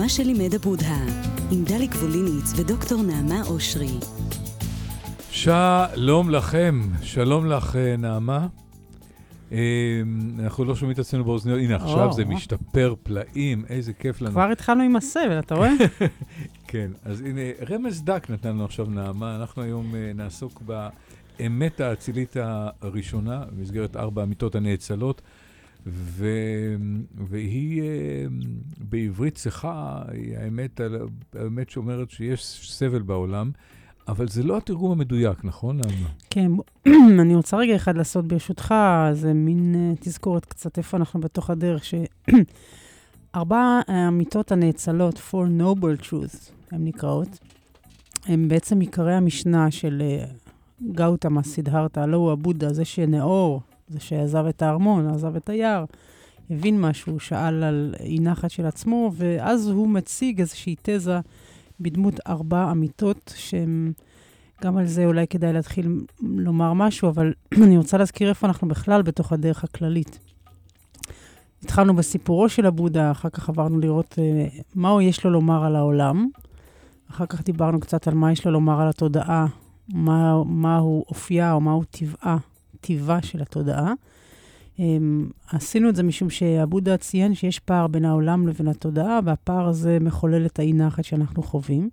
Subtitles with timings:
[0.00, 1.06] מה שלימד הבודהה,
[1.50, 3.98] עם דליק ווליניץ ודוקטור נעמה אושרי.
[5.30, 8.46] שלום לכם, שלום לך, נעמה.
[10.38, 14.30] אנחנו לא שומעים את עצמנו באוזניות, הנה עכשיו זה משתפר פלאים, איזה כיף לנו.
[14.30, 15.70] כבר התחלנו עם הסבל, אתה רואה?
[16.68, 20.62] כן, אז הנה, רמז דק נתן לנו עכשיו נעמה, אנחנו היום נעסוק
[21.38, 22.36] באמת האצילית
[22.82, 25.22] הראשונה, במסגרת ארבע המיטות הנאצלות,
[25.86, 26.26] ו...
[27.14, 27.82] והיא
[28.78, 30.02] בעברית צחה,
[30.36, 30.80] האמת,
[31.34, 33.50] האמת שאומרת שיש סבל בעולם.
[34.08, 35.80] אבל זה לא התרגום המדויק, נכון?
[36.30, 36.52] כן,
[37.20, 38.74] אני רוצה רגע אחד לעשות ברשותך,
[39.12, 46.50] זה מין uh, תזכורת קצת איפה אנחנו בתוך הדרך, שארבע המיטות הנאצלות, Four Noble Truths,
[46.72, 47.38] הן נקראות,
[48.26, 54.46] הן בעצם עיקרי המשנה של uh, גאוטמה סידהרתה, הלא הוא הבודה, זה שנאור, זה שעזב
[54.46, 55.84] את הארמון, עזב את היער,
[56.50, 61.20] הבין משהו, שאל על אי נחת של עצמו, ואז הוא מציג איזושהי תזה.
[61.80, 63.92] בדמות ארבע אמיתות, שהם...
[64.62, 67.32] גם על זה אולי כדאי להתחיל לומר משהו, אבל
[67.64, 70.18] אני רוצה להזכיר איפה אנחנו בכלל בתוך הדרך הכללית.
[71.62, 75.76] התחלנו בסיפורו של הבודה, אחר כך עברנו לראות uh, מה הוא יש לו לומר על
[75.76, 76.28] העולם.
[77.10, 79.46] אחר כך דיברנו קצת על מה יש לו לומר על התודעה,
[79.88, 82.36] מה, מהו אופייה או מהו טבעה,
[82.80, 83.92] טיבה של התודעה.
[84.76, 84.82] Um,
[85.52, 90.46] עשינו את זה משום שהבודה ציין שיש פער בין העולם לבין התודעה, והפער הזה מחולל
[90.46, 91.90] את האי נחת שאנחנו חווים.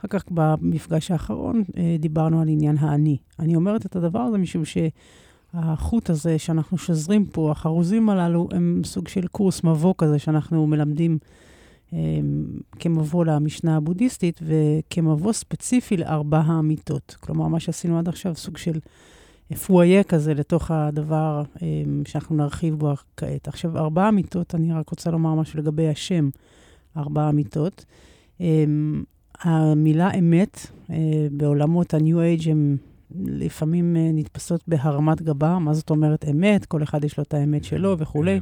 [0.00, 3.16] אחר כך במפגש האחרון uh, דיברנו על עניין האני.
[3.38, 9.08] אני אומרת את הדבר הזה משום שהחוט הזה שאנחנו שוזרים פה, החרוזים הללו, הם סוג
[9.08, 11.18] של קורס מבוא כזה שאנחנו מלמדים
[11.90, 11.94] um,
[12.78, 17.16] כמבוא למשנה הבודהיסטית, וכמבוא ספציפי לארבע האמיתות.
[17.20, 18.78] כלומר, מה שעשינו עד עכשיו, סוג של...
[19.54, 21.60] פואיה כזה לתוך הדבר um,
[22.04, 23.48] שאנחנו נרחיב בו כעת.
[23.48, 26.28] עכשיו, ארבע אמיתות, אני רק רוצה לומר משהו לגבי השם,
[26.96, 27.84] ארבע אמיתות.
[28.38, 28.42] Um,
[29.40, 30.92] המילה אמת uh,
[31.30, 32.76] בעולמות ה-New Age הן
[33.24, 35.58] לפעמים uh, נתפסות בהרמת גבה.
[35.58, 36.66] מה זאת אומרת אמת?
[36.66, 38.40] כל אחד יש לו את האמת שלו וכולי.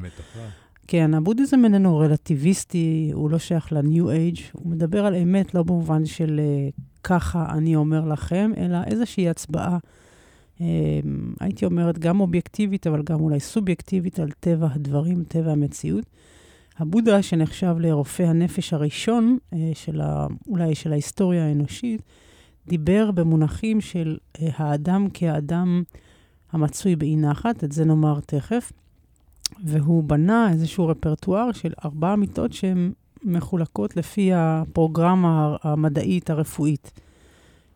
[0.87, 6.07] כן, הבודהיזם איננו רלטיביסטי, הוא לא שייך ל-New Age, הוא מדבר על אמת לא במובן
[6.07, 9.79] של uh, ככה אני אומר לכם, אלא איזושהי הצבעה.
[10.61, 16.05] אמ, הייתי אומרת, גם אובייקטיבית, אבל גם אולי סובייקטיבית על טבע הדברים, טבע המציאות.
[16.79, 22.03] הבודה, שנחשב לרופא הנפש הראשון, אה, של ה, אולי של ההיסטוריה האנושית,
[22.67, 25.83] דיבר במונחים של אה, האדם כאדם
[26.53, 28.73] המצוי באי נחת, את זה נאמר תכף,
[29.65, 32.93] והוא בנה איזשהו רפרטואר של ארבע מיטות שהן
[33.25, 36.93] מחולקות לפי הפרוגרמה המדעית הרפואית.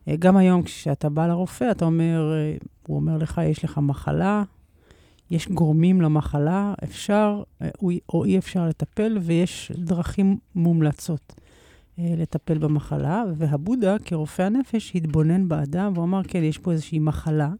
[0.09, 4.43] אה, גם היום כשאתה בא לרופא, אתה אומר, אה, הוא אומר לך, יש לך מחלה,
[5.31, 7.69] יש גורמים למחלה, אפשר אה,
[8.13, 11.33] או אי אפשר לטפל, ויש דרכים מומלצות
[11.97, 13.23] לטפל במחלה.
[13.37, 17.51] והבודה, כרופא הנפש, התבונן באדם ואמר, כן, יש פה איזושהי מחלה,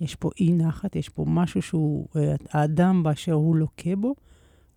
[0.00, 2.08] יש פה אי נחת, יש פה משהו שהוא,
[2.50, 4.14] האדם באשר הוא לוקה בו.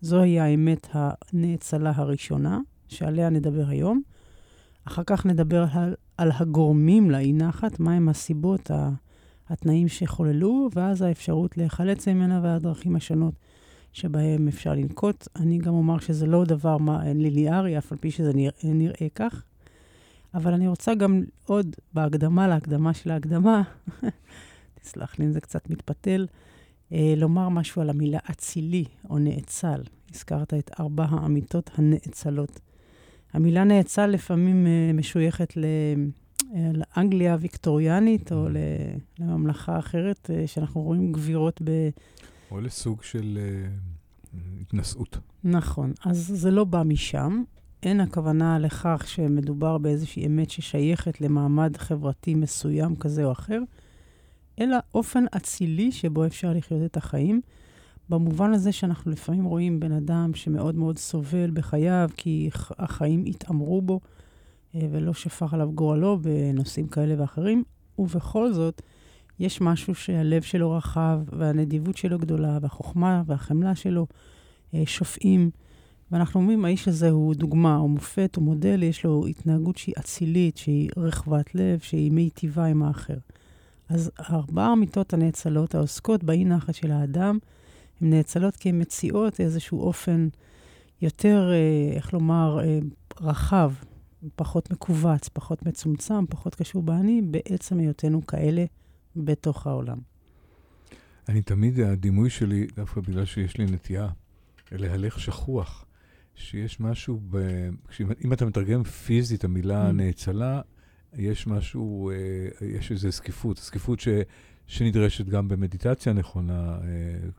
[0.00, 4.02] זוהי האמת הנאצלה הראשונה, שעליה נדבר היום.
[4.84, 8.70] אחר כך נדבר על, על הגורמים לאי נחת, מהם הסיבות,
[9.48, 13.34] התנאים שחוללו, ואז האפשרות להיחלץ ממנה והדרכים השונות
[13.92, 15.28] שבהם אפשר לנקוט.
[15.36, 19.44] אני גם אומר שזה לא דבר מה, ליניארי, אף על פי שזה נראה, נראה כך.
[20.34, 23.62] אבל אני רוצה גם עוד, בהקדמה להקדמה של ההקדמה,
[24.80, 26.26] תסלח לי אם זה קצת מתפתל,
[26.92, 29.82] אה, לומר משהו על המילה אצילי או נאצל.
[30.14, 32.60] הזכרת את ארבע האמיתות הנאצלות.
[33.32, 35.54] המילה נאצל לפעמים uh, משויכת.
[35.58, 39.20] אה, לאנגליה הוויקטוריאנית, או mm-hmm.
[39.20, 41.70] לממלכה אחרת, uh, שאנחנו רואים גבירות ב...
[42.50, 43.38] או לסוג של
[44.60, 45.18] התנשאות.
[45.44, 45.92] נכון.
[46.04, 47.42] אז זה לא בא משם.
[47.82, 53.58] אין הכוונה לכך שמדובר באיזושהי אמת ששייכת למעמד חברתי מסוים כזה או אחר,
[54.60, 57.40] אלא אופן אצילי שבו אפשר לחיות את החיים.
[58.08, 64.00] במובן הזה שאנחנו לפעמים רואים בן אדם שמאוד מאוד סובל בחייו, כי החיים התעמרו בו
[64.74, 67.62] אה, ולא שפך עליו גורלו בנושאים כאלה ואחרים,
[67.98, 68.82] ובכל זאת,
[69.38, 74.06] יש משהו שהלב שלו רחב, והנדיבות שלו גדולה, והחוכמה והחמלה שלו
[74.74, 75.50] אה, שופעים.
[76.12, 80.56] ואנחנו אומרים, האיש הזה הוא דוגמה, הוא מופת, הוא מודל, יש לו התנהגות שהיא אצילית,
[80.56, 83.16] שהיא רחבת לב, שהיא מיטיבה עם האחר.
[83.88, 87.38] אז ארבע המיטות הנאצלות העוסקות באי נחת של האדם,
[88.02, 90.28] הן נאצלות כי הן מציעות איזשהו אופן
[91.02, 92.78] יותר, אה, איך לומר, אה,
[93.20, 93.72] רחב,
[94.36, 98.64] פחות מכווץ, פחות מצומצם, פחות קשור באני, בעצם היותנו כאלה
[99.16, 99.98] בתוך העולם.
[101.28, 104.08] אני תמיד, הדימוי שלי, דווקא בגלל שיש לי נטייה
[104.72, 105.84] להלך שכוח,
[106.34, 107.36] שיש משהו, ב...
[108.24, 109.92] אם אתה מתרגם פיזית המילה mm.
[109.92, 110.60] נאצלה,
[111.14, 114.08] יש משהו, אה, יש איזו זקיפות, זקיפות ש...
[114.72, 116.78] שנדרשת גם במדיטציה נכונה,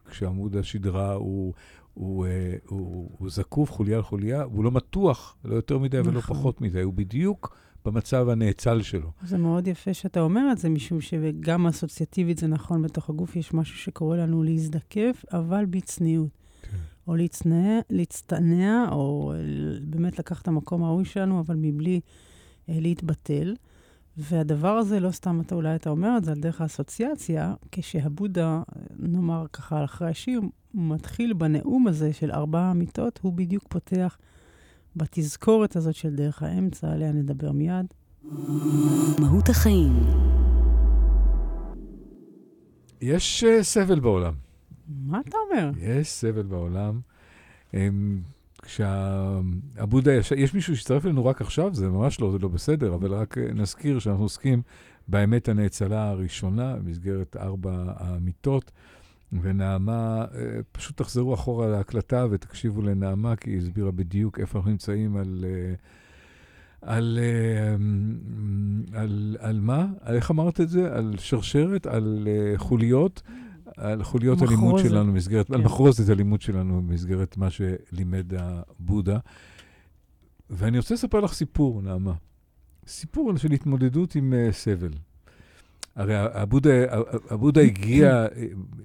[0.10, 1.54] כשעמוד השדרה הוא,
[1.94, 2.26] הוא,
[2.68, 6.12] הוא, הוא זקוף חוליה על חוליה, והוא לא מתוח, לא יותר מדי נכון.
[6.12, 9.12] ולא פחות מדי, הוא בדיוק במצב הנאצל שלו.
[9.24, 13.54] זה מאוד יפה שאתה אומר את זה, משום שגם אסוציאטיבית זה נכון, בתוך הגוף יש
[13.54, 16.30] משהו שקורה לנו להזדקף, אבל בצניעות.
[16.62, 16.78] כן.
[17.08, 19.34] או להצטנע, להצטנע, או
[19.82, 22.00] באמת לקחת את המקום הראוי שלנו, אבל מבלי
[22.70, 23.56] אה, להתבטל.
[24.18, 28.62] והדבר הזה, לא סתם אתה אולי אתה אומר את זה על דרך האסוציאציה, כשהבודה,
[29.00, 30.42] נאמר ככה אחרי השיר,
[30.74, 34.18] מתחיל בנאום הזה של ארבע אמיתות, הוא בדיוק פותח
[34.96, 37.86] בתזכורת הזאת של דרך האמצע, עליה נדבר מיד.
[39.20, 39.94] מהות החיים.
[43.02, 44.34] יש uh, סבל בעולם.
[44.88, 45.72] מה אתה אומר?
[45.80, 47.00] יש סבל בעולם.
[47.72, 47.76] Um,
[48.64, 53.14] כשהבודה ישב, יש מישהו שהצטרף אלינו רק עכשיו, זה ממש לא, זה לא בסדר, אבל
[53.14, 54.62] רק נזכיר שאנחנו עוסקים
[55.08, 58.72] באמת הנאצלה הראשונה, במסגרת ארבע האמיתות.
[59.42, 65.18] ונעמה, אה, פשוט תחזרו אחורה להקלטה ותקשיבו לנעמה, כי היא הסבירה בדיוק איפה אנחנו נמצאים
[65.18, 65.46] על...
[65.48, 65.74] אה,
[66.82, 67.76] על, אה,
[69.02, 69.88] על, על מה?
[70.08, 70.96] איך אמרת את זה?
[70.96, 71.88] על שרשרת?
[71.88, 73.22] על חוליות?
[73.78, 74.52] על חוליות מחרוזת.
[74.58, 75.54] הלימוד שלנו במסגרת, כן.
[75.54, 79.20] על מחרוזת הלימוד שלנו במסגרת מה שלימד הבודה.
[80.50, 82.14] ואני רוצה לספר לך סיפור, נעמה.
[82.88, 84.92] סיפור של התמודדות עם uh, סבל.
[85.96, 86.16] הרי
[87.30, 88.26] הבודה הגיע,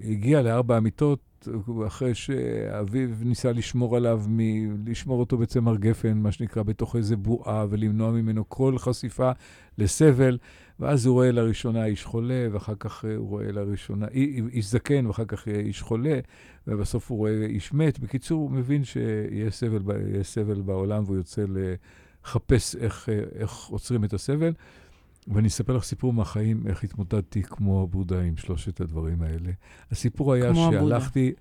[0.05, 1.49] הגיע לארבע אמיתות
[1.87, 7.67] אחרי שאביו ניסה לשמור עליו, מ- לשמור אותו בצמר גפן, מה שנקרא, בתוך איזה בועה,
[7.71, 9.31] ולמנוע ממנו כל חשיפה
[9.79, 10.39] לסבל.
[10.81, 14.07] ואז הוא רואה לראשונה איש חולה, ואחר כך הוא רואה לראשונה
[14.53, 16.21] איש זקן, ואחר כך איש חולה,
[16.67, 17.99] ובסוף הוא רואה איש מת.
[17.99, 19.83] בקיצור, הוא מבין שיש סבל,
[20.23, 21.45] סבל בעולם, והוא יוצא
[22.25, 24.53] לחפש איך, איך עוצרים את הסבל.
[25.29, 29.51] ואני אספר לך סיפור מהחיים, איך התמודדתי כמו הבודה עם שלושת הדברים האלה.
[29.91, 31.33] הסיפור היה שהלכתי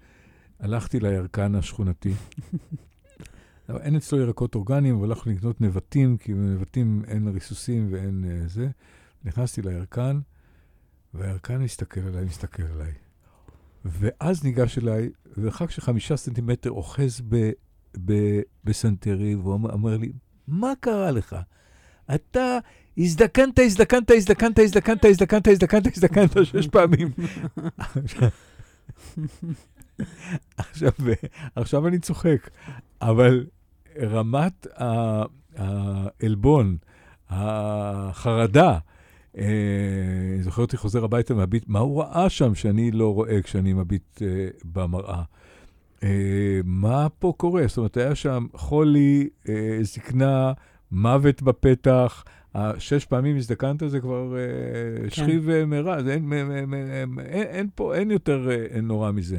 [0.60, 2.13] הלכתי לירקן השכונתי.
[3.69, 8.69] אין אצלו ירקות אורגניים, אבל הלכנו לקנות נבטים, כי בנבטים אין ריסוסים ואין uh, זה.
[9.23, 10.19] נכנסתי לירקן,
[11.13, 12.91] והירקן מסתכל עליי, מסתכל עליי.
[13.85, 17.21] ואז ניגש אליי, ורחק של חמישה סנטימטר אוחז
[18.63, 20.11] בסנטרי, והוא אומר לי,
[20.47, 21.35] מה קרה לך?
[22.15, 22.57] אתה
[22.97, 27.11] הזדקנת, הזדקנת, הזדקנת, הזדקנת, הזדקנת, הזדקנת, הזדקנת שש פעמים.
[30.57, 30.91] עכשיו,
[31.55, 32.49] עכשיו אני צוחק,
[33.01, 33.45] אבל
[34.01, 34.67] רמת
[35.55, 36.77] העלבון,
[37.29, 38.79] החרדה,
[40.42, 44.48] זוכר אותי חוזר הביתה מהביט, מה הוא ראה שם שאני לא רואה כשאני מביט אה,
[44.66, 45.24] במראה?
[46.04, 47.68] אה, מה פה קורה?
[47.68, 49.30] זאת אומרת, היה שם חולי,
[49.81, 50.54] זקנה,
[50.92, 52.24] מוות בפתח,
[52.78, 54.36] שש פעמים הזדקנת זה כבר
[55.04, 55.10] כן.
[55.10, 58.50] שכיב מרע, אין, אין, אין, אין פה, אין יותר
[58.84, 59.38] נורא מזה.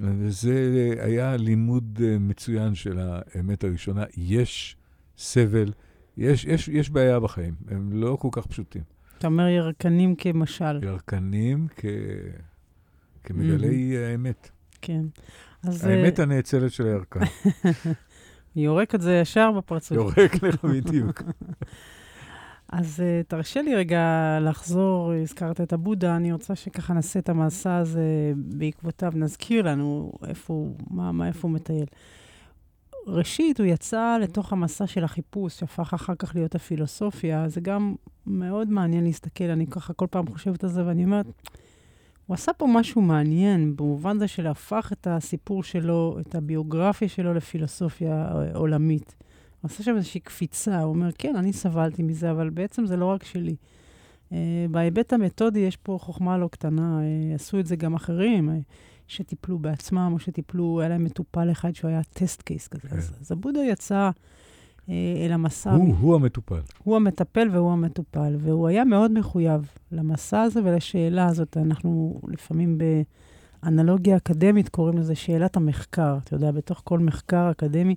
[0.00, 4.04] וזה היה לימוד מצוין של האמת הראשונה.
[4.16, 4.76] יש
[5.18, 5.72] סבל,
[6.16, 8.82] יש, יש, יש בעיה בחיים, הם לא כל כך פשוטים.
[9.18, 10.80] אתה אומר ירקנים כמשל.
[10.82, 11.84] ירקנים כ...
[13.24, 14.10] כמגלי mm-hmm.
[14.10, 14.50] האמת.
[14.80, 15.02] כן.
[15.62, 15.84] אז...
[15.84, 17.20] האמת הנאצלת של הירקן.
[18.56, 19.96] יורק את זה ישר בפרצוף.
[19.96, 21.22] יורק לך בדיוק.
[22.68, 27.76] אז uh, תרשה לי רגע לחזור, הזכרת את הבודה, אני רוצה שככה נעשה את המסע
[27.76, 31.86] הזה בעקבותיו, נזכיר לנו איפה הוא, מה, מה, איפה הוא מטייל.
[33.06, 37.48] ראשית, הוא יצא לתוך המסע של החיפוש, שהפך אחר כך להיות הפילוסופיה.
[37.48, 37.94] זה גם
[38.26, 41.26] מאוד מעניין להסתכל, אני ככה כל פעם חושבת על זה, ואני אומרת,
[42.26, 47.34] הוא עשה פה משהו מעניין, במובן זה של הפך את הסיפור שלו, את הביוגרפיה שלו
[47.34, 49.14] לפילוסופיה עולמית.
[49.60, 53.06] הוא עשה שם איזושהי קפיצה, הוא אומר, כן, אני סבלתי מזה, אבל בעצם זה לא
[53.06, 53.56] רק שלי.
[54.30, 54.34] Uh,
[54.70, 58.48] בהיבט המתודי יש פה חוכמה לא קטנה, uh, עשו את זה גם אחרים.
[58.48, 58.52] Uh,
[59.06, 62.88] שטיפלו בעצמם, או שטיפלו, היה להם מטופל אחד שהוא היה טסט קייס כזה.
[62.88, 62.96] כן.
[62.96, 64.10] אז, אז הבודה יצא
[64.88, 64.94] אה,
[65.26, 65.72] אל המסע.
[65.72, 65.96] הוא, מ...
[66.00, 66.60] הוא המטופל.
[66.82, 71.56] הוא המטפל והוא המטופל, והוא היה מאוד מחויב למסע הזה ולשאלה הזאת.
[71.56, 72.78] אנחנו לפעמים
[73.62, 76.18] באנלוגיה אקדמית קוראים לזה שאלת המחקר.
[76.24, 77.94] אתה יודע, בתוך כל מחקר אקדמי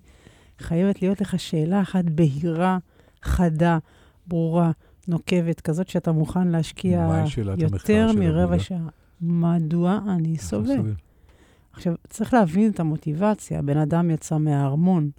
[0.59, 2.77] חייבת להיות לך שאלה אחת בהירה,
[3.23, 3.77] חדה,
[4.27, 4.71] ברורה,
[5.07, 7.23] נוקבת, כזאת שאתה מוכן להשקיע
[7.57, 8.87] יותר מרבע שעה.
[9.21, 10.93] מדוע אני סובל?
[11.73, 13.61] עכשיו, צריך להבין את המוטיבציה.
[13.61, 15.09] בן אדם יצא מהארמון.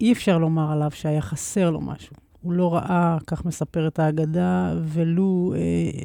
[0.00, 2.16] אי אפשר לומר עליו שהיה חסר לו משהו.
[2.42, 6.02] הוא לא ראה, כך מספרת האגדה, ולו אה,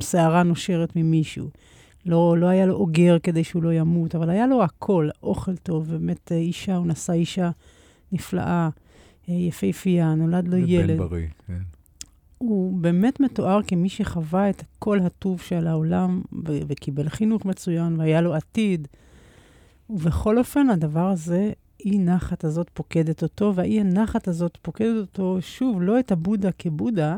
[0.00, 1.48] שערה נושרת ממישהו.
[2.06, 5.90] לא, לא היה לו אוגר כדי שהוא לא ימות, אבל היה לו הכל, אוכל טוב,
[5.90, 7.50] באמת אה, אישה, הוא נשא אישה
[8.12, 8.68] נפלאה,
[9.28, 10.98] אה, יפהפייה, נולד לו ילד.
[10.98, 11.62] בן בריא, כן.
[12.48, 18.20] הוא באמת מתואר כמי שחווה את כל הטוב של העולם ו- וקיבל חינוך מצוין והיה
[18.20, 18.88] לו עתיד.
[19.90, 21.52] ובכל אופן, הדבר הזה,
[21.84, 27.16] אי נחת הזאת פוקדת אותו, והאי הנחת הזאת פוקדת אותו, שוב, לא את הבודה כבודה,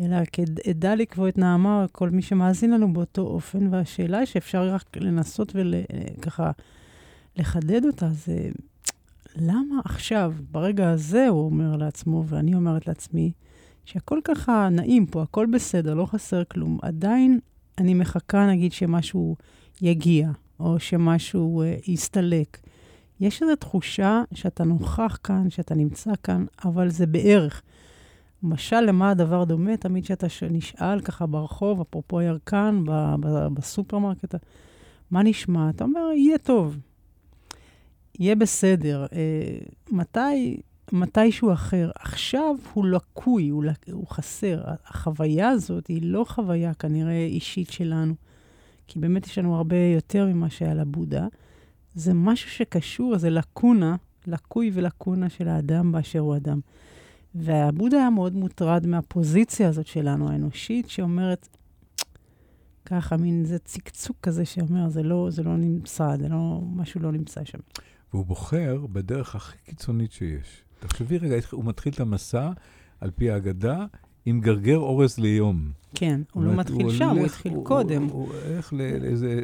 [0.00, 4.96] אלא כעדה לקבוע את נעמה, כל מי שמאזין לנו באותו אופן, והשאלה היא שאפשר רק
[4.96, 6.50] לנסות וככה
[7.36, 8.48] לחדד אותה, זה
[9.36, 13.32] למה עכשיו, ברגע הזה, הוא אומר לעצמו, ואני אומרת לעצמי,
[13.88, 16.78] שהכל ככה נעים פה, הכל בסדר, לא חסר כלום.
[16.82, 17.40] עדיין
[17.78, 19.36] אני מחכה, נגיד, שמשהו
[19.82, 20.30] יגיע,
[20.60, 22.58] או שמשהו uh, יסתלק.
[23.20, 27.62] יש איזו תחושה שאתה נוכח כאן, שאתה נמצא כאן, אבל זה בערך.
[28.42, 29.76] משל למה הדבר דומה?
[29.76, 34.34] תמיד כשאתה נשאל ככה ברחוב, אפרופו ירקן, ב- ב- בסופרמרקט,
[35.10, 35.70] מה נשמע?
[35.70, 36.78] אתה אומר, יהיה טוב,
[38.18, 39.06] יהיה בסדר.
[39.12, 39.58] אה,
[39.90, 40.60] מתי
[40.92, 41.90] מתישהו אחר.
[41.98, 44.62] עכשיו הוא לקוי, הוא, הוא חסר.
[44.86, 48.14] החוויה הזאת היא לא חוויה כנראה אישית שלנו,
[48.86, 51.26] כי באמת יש לנו הרבה יותר ממה שהיה לבודה.
[51.94, 56.60] זה משהו שקשור, זה לקונה, לקוי ולקונה של האדם באשר הוא אדם.
[57.34, 61.48] והבודה היה מאוד מוטרד מהפוזיציה הזאת שלנו, האנושית, שאומרת,
[62.84, 67.12] ככה, מין זה צקצוק כזה שאומר, זה לא, זה לא נמצא, זה לא, משהו לא
[67.12, 67.58] נמצא שם.
[68.12, 70.64] והוא בוחר בדרך הכי קיצונית שיש.
[70.80, 72.50] תחשבי רגע, הוא מתחיל את המסע,
[73.00, 73.86] על פי האגדה,
[74.26, 75.70] עם גרגר אורז ליום.
[75.94, 78.04] כן, הוא לא מתחיל שם, הוא התחיל קודם.
[78.04, 78.72] הוא הולך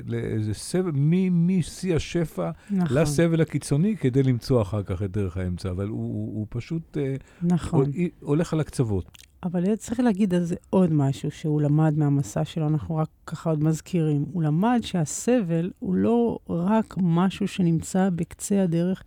[0.06, 0.90] לאיזה סבל,
[1.30, 2.96] משיא השפע נכון.
[2.96, 7.90] לסבל הקיצוני, כדי למצוא אחר כך את דרך האמצע, אבל הוא פשוט אה, נכון.
[8.20, 9.18] הולך על הקצוות.
[9.44, 13.64] אבל צריך להגיד על זה עוד משהו שהוא למד מהמסע שלו, אנחנו רק ככה עוד
[13.64, 14.24] מזכירים.
[14.32, 19.02] הוא למד שהסבל הוא לא רק משהו שנמצא בקצה הדרך,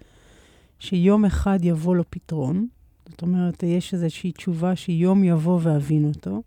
[0.80, 2.68] שיום אחד יבוא לו פתרון,
[3.10, 6.42] זאת אומרת, יש איזושהי תשובה שיום יבוא ואבין אותו,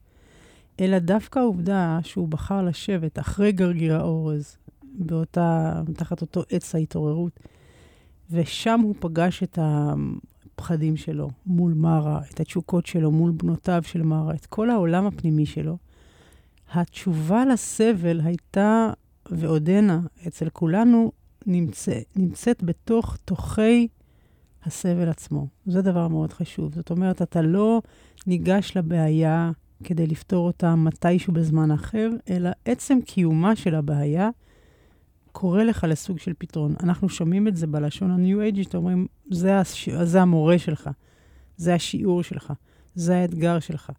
[0.80, 7.40] אלא דווקא העובדה שהוא בחר לשבת אחרי גרגיר האורז, באותה, תחת אותו עץ ההתעוררות,
[8.30, 14.34] ושם הוא פגש את הפחדים שלו מול מרה, את התשוקות שלו מול בנותיו של מרה,
[14.34, 15.78] את כל העולם הפנימי שלו.
[16.72, 18.92] התשובה לסבל הייתה,
[19.30, 21.12] ועודנה, אצל כולנו,
[21.46, 23.88] נמצא, נמצאת בתוך תוכי
[24.64, 25.46] הסבל עצמו.
[25.66, 26.74] זה דבר מאוד חשוב.
[26.74, 27.82] זאת אומרת, אתה לא
[28.26, 29.50] ניגש לבעיה
[29.84, 34.28] כדי לפתור אותה מתישהו בזמן אחר, אלא עצם קיומה של הבעיה
[35.32, 36.74] קורא לך לסוג של פתרון.
[36.82, 39.88] אנחנו שומעים את זה בלשון ה-New Age, שאתם אומרים, זה, הש...
[39.88, 40.90] זה המורה שלך,
[41.56, 42.52] זה השיעור שלך,
[42.94, 43.90] זה האתגר שלך.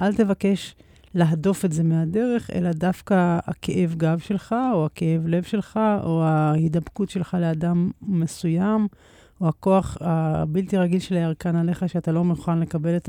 [0.00, 0.74] אל תבקש
[1.14, 7.10] להדוף את זה מהדרך, אלא דווקא הכאב גב שלך, או הכאב לב שלך, או ההידבקות
[7.10, 8.88] שלך לאדם מסוים,
[9.42, 13.08] או הכוח הבלתי רגיל של הירקן עליך, שאתה לא מוכן לקבל את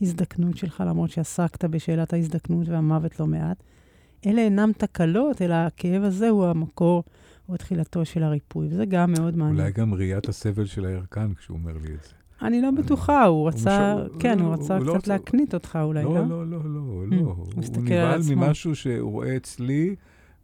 [0.00, 3.62] ההזדקנות שלך, למרות שעסקת בשאלת ההזדקנות והמוות לא מעט.
[4.26, 7.04] אלה אינם תקלות, אלא הכאב הזה הוא המקור
[7.48, 9.60] או תחילתו של הריפוי, וזה גם מאוד מעניין.
[9.60, 12.10] אולי גם ראיית הסבל של הירקן כשהוא אומר לי את זה.
[12.42, 16.14] אני לא בטוחה, הוא רצה, כן, הוא רצה לא קצת להקנית אותך אולי, לא?
[16.14, 17.16] לא, לא, לא, לא, לא.
[17.16, 19.96] הוא נבהל ממשהו שהוא רואה אצלי.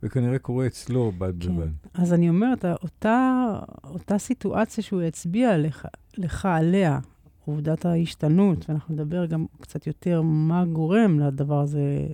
[0.02, 1.56] וכנראה קורה אצלו בד כן.
[1.56, 1.68] בבד.
[1.94, 5.86] אז אני אומרת, אותה, אותה סיטואציה שהוא הצביע לך,
[6.16, 6.98] לך עליה,
[7.44, 12.06] עובדת ההשתנות, ואנחנו נדבר גם קצת יותר מה גורם לדבר הזה,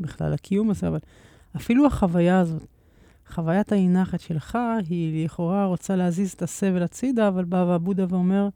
[0.00, 0.98] בכלל הקיום הזה, אבל
[1.56, 2.66] אפילו החוויה הזאת,
[3.28, 8.48] חוויית האי-נחת שלך, היא לכאורה רוצה להזיז את הסבל הצידה, אבל בא הבודה ואומר,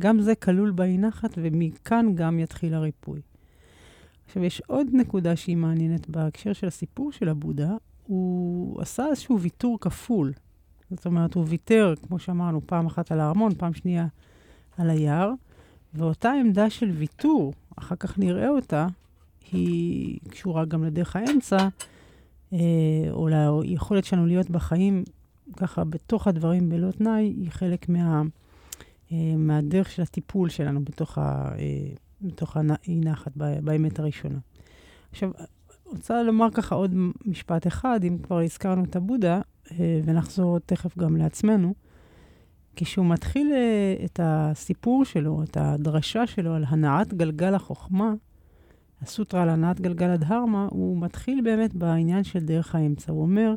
[0.00, 3.20] גם זה כלול באי-נחת, ומכאן גם יתחיל הריפוי.
[4.26, 7.76] עכשיו, יש עוד נקודה שהיא מעניינת בהקשר של הסיפור של הבודה,
[8.06, 10.32] הוא עשה איזשהו ויתור כפול.
[10.90, 14.06] זאת אומרת, הוא ויתר, כמו שאמרנו, פעם אחת על הארמון, פעם שנייה
[14.78, 15.30] על היער,
[15.94, 18.86] ואותה עמדה של ויתור, אחר כך נראה אותה,
[19.52, 21.68] היא קשורה גם לדרך האמצע,
[22.52, 22.58] אה,
[23.10, 23.28] או
[23.62, 25.04] ליכולת שלנו להיות בחיים
[25.56, 28.22] ככה בתוך הדברים בלא תנאי, היא חלק מה,
[29.12, 34.38] אה, מהדרך של הטיפול שלנו בתוך, ה, אה, בתוך האי-נחת, באמת הראשונה.
[35.10, 35.30] עכשיו,
[35.86, 36.94] רוצה לומר ככה עוד
[37.26, 39.40] משפט אחד, אם כבר הזכרנו את הבודה,
[39.72, 41.74] אה, ונחזור תכף גם לעצמנו.
[42.76, 48.14] כשהוא מתחיל אה, את הסיפור שלו, את הדרשה שלו על הנעת גלגל החוכמה,
[49.02, 53.12] הסוטרה על הנעת גלגל הדהרמה, הוא מתחיל באמת בעניין של דרך האמצע.
[53.12, 53.54] הוא אומר,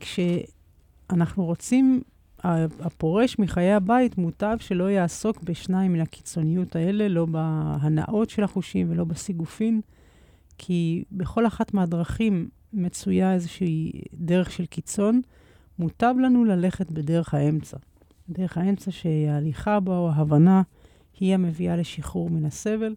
[0.00, 2.02] כשאנחנו רוצים,
[2.80, 9.04] הפורש מחיי הבית מוטב שלא יעסוק בשניים מן הקיצוניות האלה, לא בהנאות של החושים ולא
[9.04, 9.80] בסיגופין.
[10.62, 15.20] כי בכל אחת מהדרכים מצויה איזושהי דרך של קיצון,
[15.78, 17.76] מוטב לנו ללכת בדרך האמצע.
[18.28, 20.62] דרך האמצע שההליכה בה או ההבנה
[21.20, 22.94] היא המביאה לשחרור מן הסבל,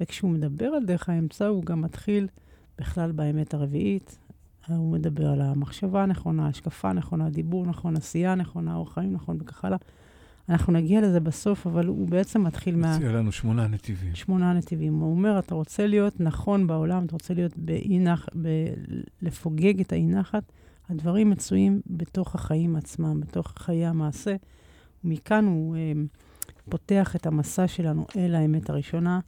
[0.00, 2.28] וכשהוא מדבר על דרך האמצע, הוא גם מתחיל
[2.78, 4.18] בכלל באמת הרביעית.
[4.68, 9.64] הוא מדבר על המחשבה הנכונה, השקפה הנכונה, דיבור נכון, עשייה נכונה, אורח חיים נכון וכך
[9.64, 9.78] הלאה.
[10.52, 12.96] אנחנו נגיע לזה בסוף, אבל הוא בעצם מתחיל מה...
[12.96, 14.14] מציע לנו שמונה נתיבים.
[14.14, 14.94] שמונה נתיבים.
[14.94, 18.48] הוא אומר, אתה רוצה להיות נכון בעולם, אתה רוצה להיות באי-נחת, ב...
[19.22, 20.52] לפוגג את האי-נחת,
[20.88, 24.36] הדברים מצויים בתוך החיים עצמם, בתוך חיי המעשה.
[25.04, 25.92] ומכאן הוא אה,
[26.70, 29.20] פותח את המסע שלנו אל האמת הראשונה,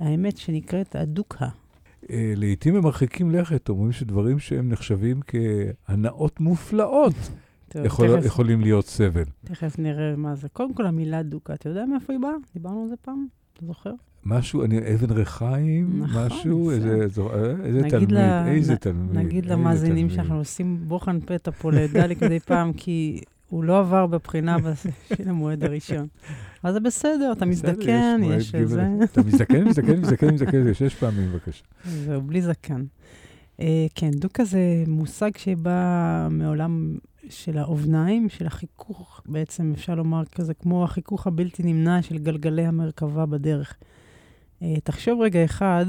[0.00, 1.48] האמת שנקראת הדוקה.
[2.10, 7.14] אה, לעתים הם מרחיקים לכת, אומרים שדברים שהם נחשבים כהנאות מופלאות.
[7.72, 9.24] טוב, יכול, תכף, יכולים להיות סבל.
[9.44, 10.48] תכף נראה מה זה.
[10.48, 12.30] קודם כל, המילה דוקה, אתה יודע מאיפה היא באה?
[12.54, 13.26] דיברנו על זה פעם?
[13.56, 13.92] אתה זוכר?
[14.24, 16.74] משהו, אני, אבן ריחיים, נכון, משהו, זה.
[16.76, 19.16] איזה, זו, אה, איזה תלמיד, לה- איזה נ- תלמיד.
[19.18, 20.10] נגיד איזה למאזינים.
[20.10, 24.56] שאנחנו עושים בוחן פתע פה לדליק מדי פעם, כי הוא לא עבר בבחינה
[25.16, 26.06] של המועד הראשון.
[26.62, 28.54] אז זה בסדר, אתה מזדקן, יש.
[28.54, 28.86] איזה...
[29.04, 31.64] אתה מזדקן, מזדקן, מזדקן, מזדקן, זה שש פעמים, בבקשה.
[31.84, 32.82] זהו, בלי זקן.
[33.60, 35.80] אה, כן, דוקה זה מושג שבא
[36.30, 36.94] מעולם
[37.30, 43.26] של האובניים, של החיכוך, בעצם אפשר לומר כזה, כמו החיכוך הבלתי נמנע של גלגלי המרכבה
[43.26, 43.76] בדרך.
[44.62, 45.86] אה, תחשוב רגע אחד,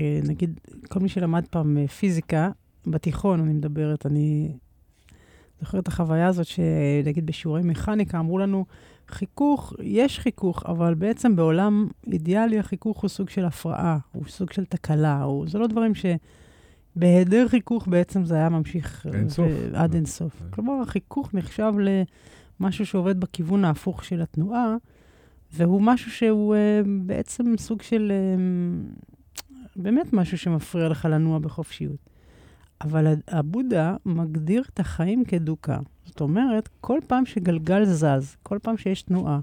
[0.00, 2.50] אה, נגיד, כל מי שלמד פעם אה, פיזיקה,
[2.86, 4.52] בתיכון אני מדברת, אני
[5.60, 8.64] זוכר את החוויה הזאת שנגיד בשיעורי מכניקה אמרו לנו,
[9.08, 14.64] חיכוך, יש חיכוך, אבל בעצם בעולם אידיאלי החיכוך הוא סוג של הפרעה, הוא סוג של
[14.64, 16.06] תקלה, הוא, זה לא דברים ש...
[16.96, 19.50] בהיעדר חיכוך בעצם זה היה ממשיך אין ו- סוף.
[19.74, 20.38] עד אין סוף.
[20.38, 20.44] כן.
[20.50, 21.72] כלומר, החיכוך נחשב
[22.60, 24.76] למשהו שעובד בכיוון ההפוך של התנועה,
[25.52, 32.10] והוא משהו שהוא uh, בעצם סוג של, uh, באמת משהו שמפריע לך לנוע בחופשיות.
[32.80, 35.78] אבל הבודה מגדיר את החיים כדוקה.
[36.04, 39.40] זאת אומרת, כל פעם שגלגל זז, כל פעם שיש תנועה,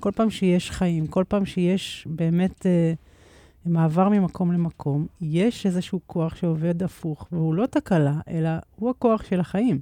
[0.00, 2.92] כל פעם שיש חיים, כל פעם שיש באמת אה,
[3.66, 9.40] מעבר ממקום למקום, יש איזשהו כוח שעובד הפוך, והוא לא תקלה, אלא הוא הכוח של
[9.40, 9.80] החיים.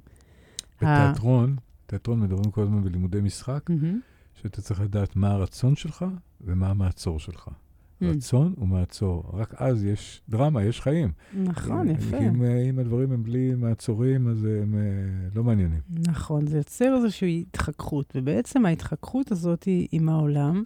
[0.77, 3.99] בתיאטרון, תיאטרון מדברים כל הזמן בלימודי משחק, מהמם.
[4.41, 6.05] שאתה צריך לדעת מה הרצון שלך
[6.41, 7.47] ומה המעצור שלך.
[7.47, 8.05] Mm.
[8.05, 9.23] רצון ומעצור.
[9.33, 11.11] רק אז יש דרמה, יש חיים.
[11.43, 12.17] נכון, אם- יפה.
[12.17, 15.79] אם, אה, אם הדברים הם בלי מעצורים, אז הם אה, לא מעניינים.
[16.07, 20.63] נכון, זה יוצר איזושהי התחככות, ובעצם ההתחככות הזאת היא, עם העולם,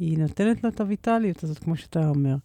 [0.00, 2.36] היא נותנת לו את הויטליות הזאת, כמו שאתה אומר.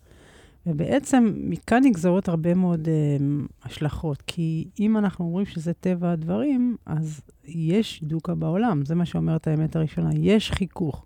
[0.65, 3.17] ובעצם מכאן נגזרות הרבה מאוד אה,
[3.63, 9.47] השלכות, כי אם אנחנו אומרים שזה טבע הדברים, אז יש דוקה בעולם, זה מה שאומרת
[9.47, 11.05] האמת הראשונה, יש חיכוך.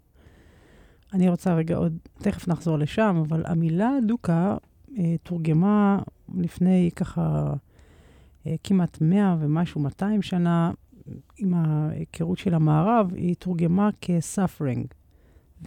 [1.13, 4.57] אני רוצה רגע עוד, תכף נחזור לשם, אבל המילה דוקה
[4.97, 5.99] אה, תורגמה
[6.37, 7.53] לפני ככה
[8.47, 10.71] אה, כמעט 100 ומשהו, 200 שנה,
[11.37, 14.98] עם ההיכרות של המערב, היא תורגמה כ-suffering.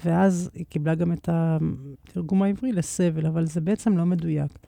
[0.04, 4.58] ואז היא קיבלה גם את התרגום העברי לסבל, אבל זה בעצם לא מדויק.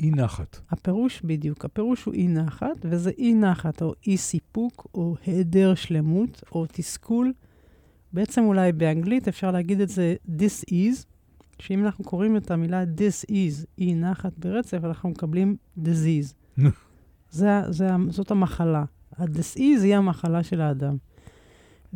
[0.00, 0.60] אי נחת.
[0.70, 6.42] הפירוש בדיוק, הפירוש הוא אי נחת, וזה אי נחת או אי סיפוק או היעדר שלמות
[6.52, 7.32] או תסכול.
[8.12, 11.04] בעצם אולי באנגלית אפשר להגיד את זה this is,
[11.58, 16.58] שאם אנחנו קוראים את המילה this is, אי נחת ברצף, אנחנו מקבלים disease.
[17.30, 18.84] זה, זה, זאת המחלה.
[19.20, 20.96] is היא המחלה של האדם.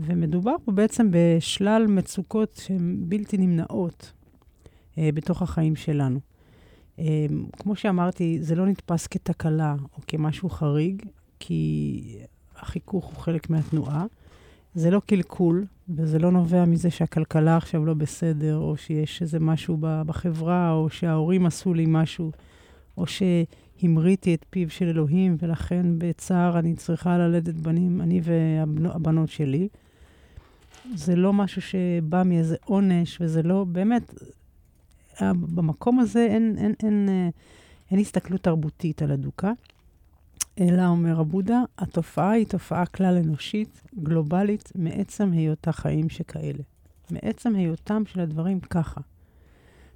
[0.01, 4.13] ומדובר פה בעצם בשלל מצוקות שהן בלתי נמנעות
[4.99, 6.21] אה, בתוך החיים שלנו.
[6.99, 7.27] אה,
[7.59, 11.03] כמו שאמרתי, זה לא נתפס כתקלה או כמשהו חריג,
[11.41, 12.03] כי
[12.57, 14.07] החיכוך הוא חלק מהתנועה.
[14.75, 19.77] זה לא קלקול, וזה לא נובע מזה שהכלכלה עכשיו לא בסדר, או שיש איזה משהו
[19.81, 22.33] בחברה, או שההורים עשו לי משהו,
[22.97, 29.69] או שהמריתי את פיו של אלוהים, ולכן בצער אני צריכה ללדת בנים, אני והבנות שלי.
[30.95, 34.15] זה לא משהו שבא מאיזה עונש, וזה לא, באמת,
[35.21, 37.29] ה- במקום הזה אין, אין, אין, אה,
[37.91, 39.53] אין הסתכלות תרבותית על הדוקה,
[40.61, 46.63] אלא, אומר הבודה, התופעה היא תופעה כלל אנושית, גלובלית, מעצם היותה חיים שכאלה.
[47.11, 49.01] מעצם היותם של הדברים ככה.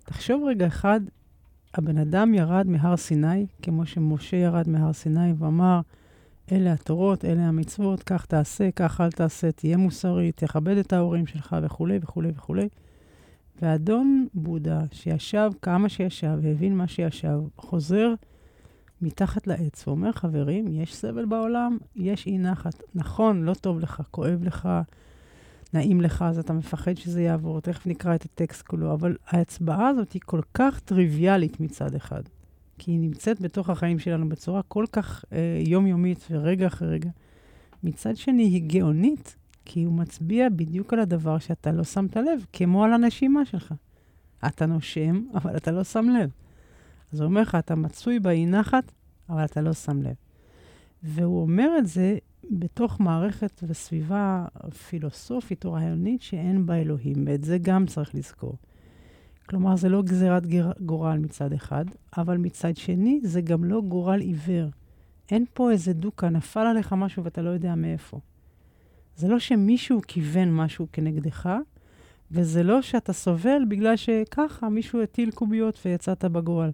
[0.04, 1.00] תחשוב רגע אחד,
[1.74, 5.80] הבן אדם ירד מהר סיני, כמו שמשה ירד מהר סיני ואמר,
[6.52, 11.56] אלה התורות, אלה המצוות, כך תעשה, כך אל תעשה, תהיה מוסרי, תכבד את ההורים שלך
[11.62, 12.68] וכולי וכולי וכולי.
[13.62, 18.14] ואדון בודה, שישב כמה שישב והבין מה שישב, חוזר
[19.02, 22.82] מתחת לעץ ואומר, חברים, יש סבל בעולם, יש אי נחת.
[22.94, 24.68] נכון, לא טוב לך, כואב לך,
[25.74, 30.12] נעים לך, אז אתה מפחד שזה יעבור, תכף נקרא את הטקסט כולו, אבל ההצבעה הזאת
[30.12, 32.22] היא כל כך טריוויאלית מצד אחד.
[32.78, 37.10] כי היא נמצאת בתוך החיים שלנו בצורה כל כך אה, יומיומית ורגע אחרי רגע.
[37.82, 42.84] מצד שני, היא גאונית, כי הוא מצביע בדיוק על הדבר שאתה לא שמת לב, כמו
[42.84, 43.74] על הנשימה שלך.
[44.46, 46.30] אתה נושם, אבל אתה לא שם לב.
[47.12, 48.92] אז הוא אומר לך, אתה מצוי באי נחת,
[49.28, 50.14] אבל אתה לא שם לב.
[51.02, 52.18] והוא אומר את זה
[52.50, 54.46] בתוך מערכת וסביבה
[54.88, 58.56] פילוסופית או רעיונית שאין בה אלוהים, ואת זה גם צריך לזכור.
[59.48, 60.42] כלומר, זה לא גזירת
[60.80, 61.84] גורל מצד אחד,
[62.16, 64.68] אבל מצד שני, זה גם לא גורל עיוור.
[65.30, 68.20] אין פה איזה דוקה, נפל עליך משהו ואתה לא יודע מאיפה.
[69.16, 71.50] זה לא שמישהו כיוון משהו כנגדך,
[72.30, 76.70] וזה לא שאתה סובל בגלל שככה מישהו הטיל קוביות ויצאת בגורל.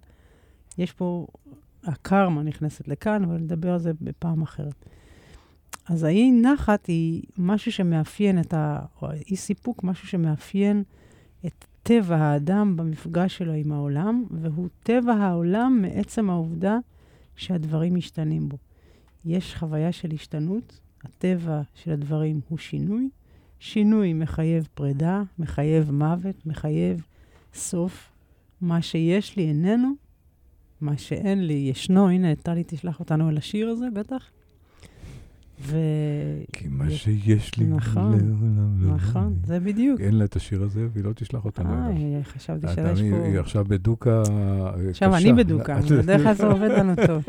[0.77, 1.27] יש פה,
[1.83, 4.85] הקרמה נכנסת לכאן, אבל נדבר על זה בפעם אחרת.
[5.89, 8.79] אז האי נחת היא משהו שמאפיין את ה...
[9.01, 10.83] או האי סיפוק, משהו שמאפיין
[11.45, 16.77] את טבע האדם במפגש שלו עם העולם, והוא טבע העולם מעצם העובדה
[17.35, 18.57] שהדברים משתנים בו.
[19.25, 23.09] יש חוויה של השתנות, הטבע של הדברים הוא שינוי.
[23.59, 27.05] שינוי מחייב פרידה, מחייב מוות, מחייב
[27.53, 28.11] סוף.
[28.61, 29.93] מה שיש לי איננו,
[30.81, 32.09] מה שאין לי ישנו.
[32.09, 34.31] הנה, טלי תשלח אותנו אל השיר הזה, בטח.
[35.61, 35.77] ו...
[36.53, 37.65] כי מה שיש לי...
[37.65, 38.17] נכון,
[38.79, 40.01] נכון, זה בדיוק.
[40.01, 42.17] אין לה את השיר הזה, והיא לא תשלח אותנו אליו.
[42.17, 43.25] אה, חשבתי שיש פה...
[43.25, 44.89] היא עכשיו בדוקה קשה.
[44.89, 47.23] עכשיו אני בדוקה, בדרך כלל זה עובד לנו טוב.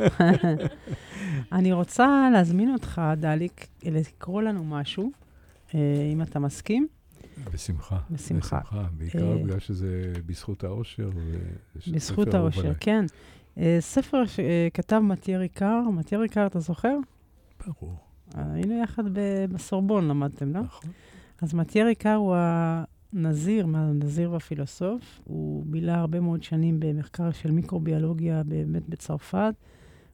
[1.53, 5.11] אני רוצה להזמין אותך, דליק, לקרוא לנו משהו,
[5.75, 5.81] אה,
[6.13, 6.87] אם אתה מסכים.
[7.53, 7.99] בשמחה.
[8.11, 8.61] בשמחה.
[8.61, 11.11] בשמחה, בעיקר בגלל שזה בזכות האושר.
[11.93, 13.05] בזכות האושר, כן.
[13.81, 16.97] ספר שכתב מתיה ריקר, מתיה ריקר, אתה זוכר?
[17.67, 18.12] ברור.
[18.35, 19.03] היינו יחד
[19.53, 20.61] בסורבון, למדתם, לא?
[20.61, 20.91] נכון.
[21.43, 22.37] אז מתיה ריקר הוא
[23.13, 25.21] הנזיר, הנזיר והפילוסוף.
[25.25, 29.55] הוא בילה הרבה מאוד שנים במחקר של מיקרוביולוגיה באמת בצרפת.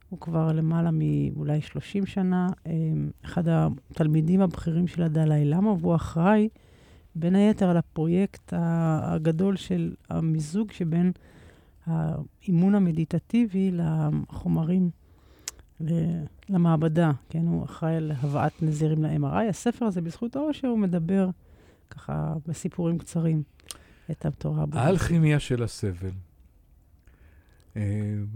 [0.09, 6.49] הוא כבר למעלה מאולי 30 שנה, אמ, אחד התלמידים הבכירים של הדלאי למה, והוא אחראי
[7.15, 11.13] בין היתר על הפרויקט הגדול של המיזוג שבין
[11.87, 14.91] האימון המדיטטיבי לחומרים
[16.49, 17.47] למעבדה, כן?
[17.47, 19.49] הוא אחראי על הבאת נזירים ל-MRI.
[19.49, 21.29] הספר הזה, בזכות העושר, הוא מדבר
[21.91, 23.43] ככה בסיפורים קצרים
[24.11, 24.65] את התורה.
[24.73, 26.11] האלכימיה של הסבל.
[27.75, 27.79] Uh,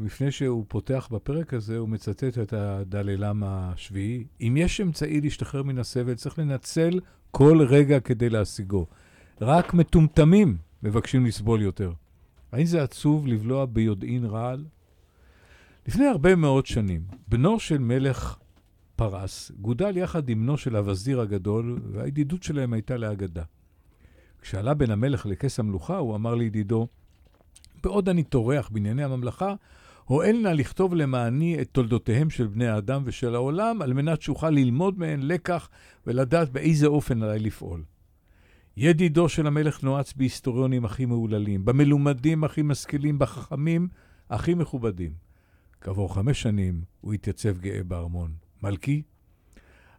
[0.05, 4.25] לפני שהוא פותח בפרק הזה, הוא מצטט את הדלי למה השביעי.
[4.41, 7.01] אם יש אמצעי להשתחרר מן הסבל, צריך לנצל
[7.31, 8.87] כל רגע כדי להשיגו.
[9.41, 11.93] רק מטומטמים מבקשים לסבול יותר.
[12.53, 14.65] האם זה עצוב לבלוע ביודעין רעל?
[15.87, 18.39] לפני הרבה מאוד שנים, בנו של מלך
[18.97, 23.43] פרס גודל יחד עם בנו של הווזיר הגדול, והידידות שלהם הייתה לאגדה.
[24.41, 26.87] כשעלה בן המלך לכס המלוכה, הוא אמר לידידו,
[27.83, 29.55] בעוד אני טורח בענייני הממלכה,
[30.05, 34.99] הואל נא לכתוב למעני את תולדותיהם של בני האדם ושל העולם, על מנת שאוכל ללמוד
[34.99, 35.69] מהן לקח
[36.07, 37.83] ולדעת באיזה אופן עליי לפעול.
[38.77, 43.89] ידידו של המלך נועץ בהיסטוריונים הכי מהוללים, במלומדים הכי משכילים, בחכמים
[44.31, 45.32] הכי מכובדים.
[45.83, 48.33] כעבור חמש שנים הוא התייצב גאה בארמון.
[48.63, 49.03] מלכי,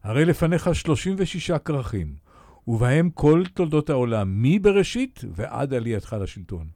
[0.04, 2.16] הרי לפניך 36 כרכים,
[2.68, 6.68] ובהם כל תולדות העולם, מבראשית ועד עלייתך לשלטון.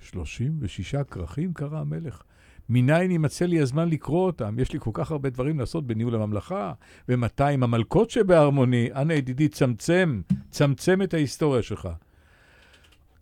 [0.00, 2.22] 36 כרכים, קרא המלך.
[2.68, 4.58] מניין יימצא לי הזמן לקרוא אותם?
[4.58, 6.72] יש לי כל כך הרבה דברים לעשות בניהול הממלכה,
[7.08, 8.88] ו-200 המלכות שבהרמוני.
[8.94, 11.88] אנא ידידי, צמצם, צמצם את ההיסטוריה שלך.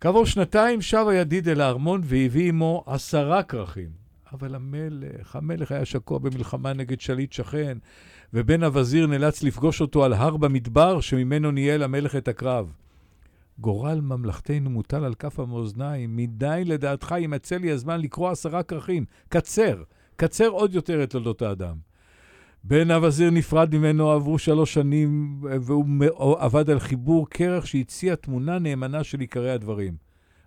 [0.01, 4.06] כעבור שנתיים שב הידיד אל הארמון והביא עמו עשרה כרכים.
[4.33, 7.79] אבל המלך, המלך היה שקוע במלחמה נגד שליט שכן,
[8.35, 12.73] ובן הווזיר נאלץ לפגוש אותו על הר במדבר, שממנו ניהל המלך את הקרב.
[13.59, 19.05] גורל ממלכתנו מוטל על כף המאזניים, מדי לדעתך יימצא לי הזמן לקרוא עשרה כרכים.
[19.29, 19.83] קצר,
[20.17, 21.77] קצר עוד יותר את תולדות האדם.
[22.65, 25.87] בן הווזיר נפרד ממנו, עברו שלוש שנים, והוא
[26.39, 29.97] עבד על חיבור כרך שהציע תמונה נאמנה של עיקרי הדברים.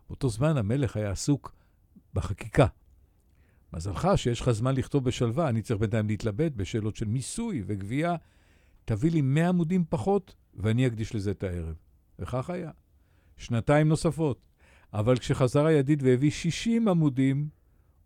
[0.09, 1.55] באותו זמן המלך היה עסוק
[2.13, 2.65] בחקיקה.
[3.73, 8.15] מזלך שיש לך זמן לכתוב בשלווה, אני צריך בינתיים להתלבט בשאלות של מיסוי וגבייה.
[8.85, 11.75] תביא לי 100 עמודים פחות, ואני אקדיש לזה את הערב.
[12.19, 12.71] וכך היה.
[13.37, 14.45] שנתיים נוספות.
[14.93, 17.47] אבל כשחזר הידיד והביא 60 עמודים,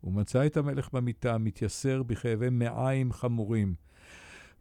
[0.02, 3.76] הוא מצא את המלך במיטה, מתייסר בכאבי מעיים חמורים.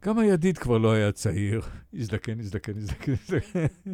[0.05, 1.61] גם הידיד כבר לא היה צעיר.
[1.93, 3.19] הזדקן, הזדקן, הזדקן.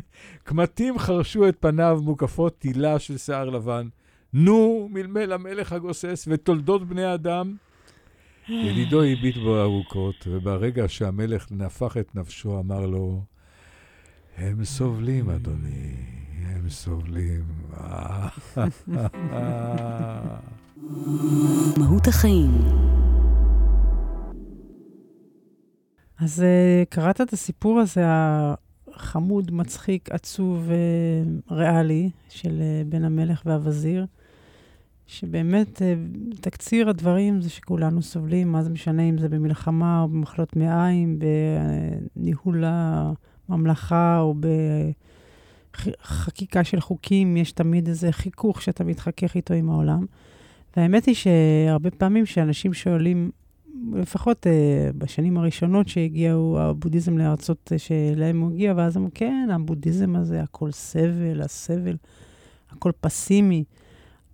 [0.43, 3.87] קמטים חרשו את פניו מוקפות תילה של שיער לבן.
[4.33, 7.55] נו, מלמל המלך הגוסס ותולדות בני אדם.
[8.49, 13.23] ידידו הביט בו ארוכות, וברגע שהמלך נפח את נפשו, אמר לו,
[14.37, 15.95] הם סובלים, אדוני,
[16.45, 17.43] הם סובלים.
[21.79, 22.51] מהות החיים
[26.19, 26.43] אז uh,
[26.89, 28.03] קראת את הסיפור הזה,
[28.93, 30.69] החמוד, מצחיק, עצוב
[31.51, 34.05] וריאלי, של uh, בן המלך והווזיר,
[35.11, 35.81] שבאמת uh,
[36.41, 41.19] תקציר הדברים זה שכולנו סובלים, מה זה משנה אם זה במלחמה או במחלות מעיים,
[42.15, 44.35] בניהול הממלכה או
[45.71, 50.05] בחקיקה של חוקים, יש תמיד איזה חיכוך שאתה מתחכך איתו עם העולם.
[50.77, 53.31] והאמת היא שהרבה פעמים שאנשים שואלים,
[53.93, 54.49] לפחות uh,
[54.97, 60.71] בשנים הראשונות שהגיעו הבודהיזם לארצות uh, שאליהם הוא הגיע, ואז אמרו, כן, הבודהיזם הזה, הכל
[60.71, 61.95] סבל, הסבל,
[62.71, 63.63] הכל פסימי.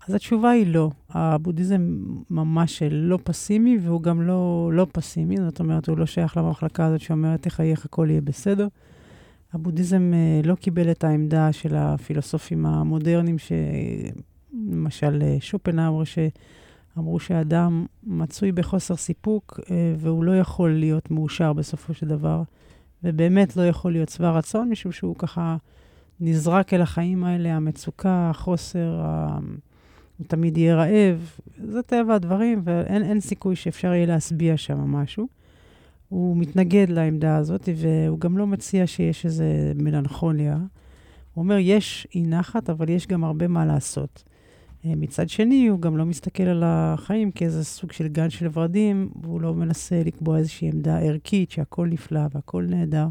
[0.08, 0.90] אז התשובה היא לא.
[1.10, 6.86] הבודהיזם ממש לא פסימי, והוא גם לא, לא פסימי, זאת אומרת, הוא לא שייך למחלקה
[6.86, 8.68] הזאת שאומרת, תחייך, הכל יהיה בסדר.
[9.54, 16.18] הבודהיזם uh, לא קיבל את העמדה של הפילוסופים המודרניים, שלמשל שופנהאואר, ש...
[16.98, 22.44] אמרו שאדם מצוי בחוסר סיפוק אה, והוא לא יכול להיות מאושר בסופו של דבר,
[23.04, 25.58] ובאמת לא יכול להיות שבע רצון, משום שהוא ככה
[26.20, 29.02] נזרק אל החיים האלה, המצוקה, החוסר.
[30.18, 31.32] הוא תמיד יהיה רעב.
[31.58, 35.28] זה טבע הדברים, ואין סיכוי שאפשר יהיה להשביע שם משהו.
[36.10, 39.44] הוא מתנגד לעמדה הזאת, והוא גם לא מציע שיש איזו
[39.76, 40.58] מלנכוליה.
[41.34, 44.24] הוא אומר, יש אי נחת, אבל יש גם הרבה מה לעשות.
[44.86, 49.10] אה, מצד שני, הוא גם לא מסתכל על החיים כאיזה סוג של גן של ורדים,
[49.22, 53.08] והוא לא מנסה לקבוע איזושהי עמדה ערכית שהכל נפלא והכל נהדר.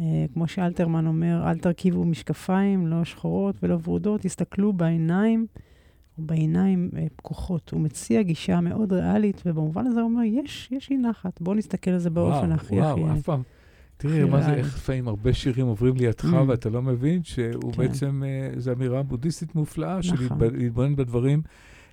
[0.00, 5.46] אה, כמו שאלתרמן אומר, אל תרכיבו משקפיים, לא שחורות ולא ורודות, תסתכלו בעיניים,
[6.18, 7.70] בעיניים אה, פקוחות.
[7.70, 11.90] הוא מציע גישה מאוד ריאלית, ובמובן הזה הוא אומר, יש, יש אי נחת, בואו נסתכל
[11.90, 12.74] על זה באופן הכי הכי...
[12.74, 13.42] וואו, וואו, אף פעם.
[13.96, 16.36] תראי, מה זה, איך לפעמים הרבה שירים עוברים לידך, mm.
[16.46, 17.78] ואתה לא מבין שהוא כן.
[17.78, 20.02] בעצם, uh, זו אמירה בודהיסטית מופלאה, נכון.
[20.02, 21.42] של להתבונן בדברים,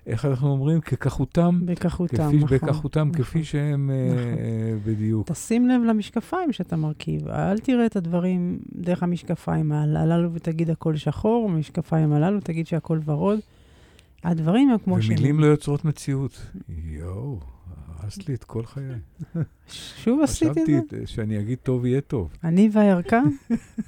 [0.06, 1.60] איך אנחנו אומרים, ככחותם.
[1.64, 2.58] בכחותם, כפי, נכון.
[2.58, 3.22] בכחותם, נכון.
[3.22, 4.34] כפי שהם אה, נכון.
[4.34, 5.28] uh, בדיוק.
[5.28, 7.28] תשים לב למשקפיים שאתה מרכיב.
[7.28, 13.40] אל תראה את הדברים דרך המשקפיים הללו ותגיד הכל שחור, המשקפיים הללו תגיד שהכל ורוד.
[14.24, 15.12] הדברים הם כמו שהם.
[15.12, 16.50] ומילים לא יוצרות מציאות.
[16.68, 17.40] יואו.
[18.04, 18.84] הרסת לי את כל חיי.
[20.02, 20.80] שוב עשיתי את זה?
[20.86, 22.32] חשבתי שאני אגיד טוב יהיה טוב.
[22.44, 23.24] אני והירקן?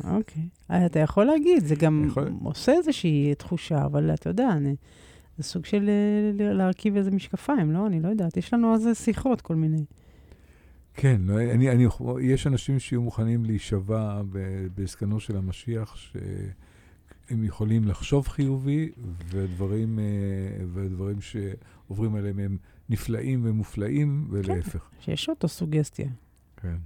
[0.04, 0.42] אוקיי.
[0.70, 2.10] אה, אתה יכול להגיד, זה גם
[2.42, 4.48] עושה איזושהי תחושה, אבל אתה יודע,
[5.38, 5.90] זה סוג של
[6.40, 7.86] אה, להרכיב איזה משקפיים, לא?
[7.86, 8.36] אני לא יודעת.
[8.36, 9.84] יש לנו אז שיחות, כל מיני.
[10.94, 11.86] כן, לא, אני, אני,
[12.22, 14.22] יש אנשים שיהיו מוכנים להישבע
[14.74, 15.96] בעסקנו של המשיח,
[17.28, 18.90] שהם יכולים לחשוב חיובי,
[19.28, 20.04] ודברים, אה,
[20.72, 22.56] ודברים שעוברים עליהם הם
[22.88, 24.78] נפלאים ומופלאים, ולהפך.
[24.78, 26.08] כן, שיש אותו סוגסטיה.
[26.56, 26.76] כן.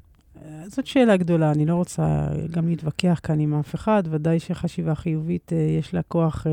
[0.42, 4.94] אה, זאת שאלה גדולה, אני לא רוצה גם להתווכח כאן עם אף אחד, ודאי שחשיבה
[4.94, 6.46] חיובית, אה, יש לה כוח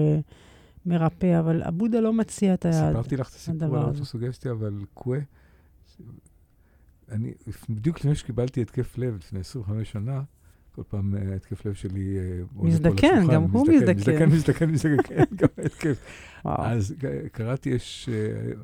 [0.86, 2.88] מרפא, אבל אבודה לא מציע את הדבר הזה.
[2.88, 5.19] סיפרתי לך את הסיפור על האוטוסוגסטיה, אבל קווה,
[7.12, 7.34] אני,
[7.69, 10.21] בדיוק לפני שקיבלתי התקף לב, לפני 25 שנה,
[10.77, 12.17] כל פעם ההתקף לב שלי...
[12.55, 13.95] מזדקן, גם הוא מזדקן.
[13.97, 15.97] מזדקן, מזדקן, מזדקן, גם התקף.
[16.45, 16.95] אז
[17.31, 18.09] קראתי, יש,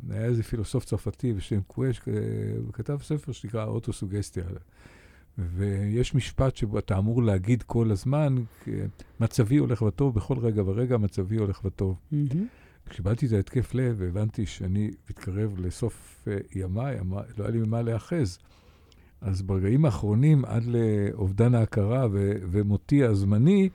[0.10, 2.02] היה איזה פילוסוף צרפתי בשם קווש,
[2.66, 4.44] הוא כתב ספר שנקרא אוטוסוגסטיה.
[5.38, 8.36] ויש משפט שבו אתה אמור להגיד כל הזמן,
[9.20, 11.96] מצבי הולך וטוב, בכל רגע ורגע מצבי הולך וטוב.
[12.90, 16.98] כשקיבלתי את ההתקף לב, הבנתי שאני מתקרב לסוף ימיי,
[17.38, 18.40] לא היה לי ממה להיאחז.
[19.24, 23.70] אז ברגעים האחרונים, עד לאובדן ההכרה ו- ומותי הזמני,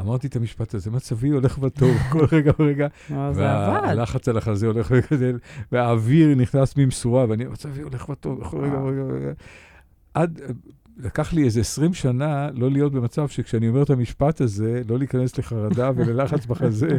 [0.00, 2.86] אמרתי את המשפט הזה, מצבי הולך בטוב כל רגע ורגע.
[3.10, 5.38] והלחץ על החזה הולך וגדל,
[5.72, 9.32] והאוויר נכנס ממשורה, ואני, מצבי הולך בטוב כל רגע ורגע.
[10.14, 10.40] עד,
[10.96, 15.38] לקח לי איזה 20 שנה לא להיות במצב שכשאני אומר את המשפט הזה, לא להיכנס
[15.38, 16.98] לחרדה וללחץ בחזה,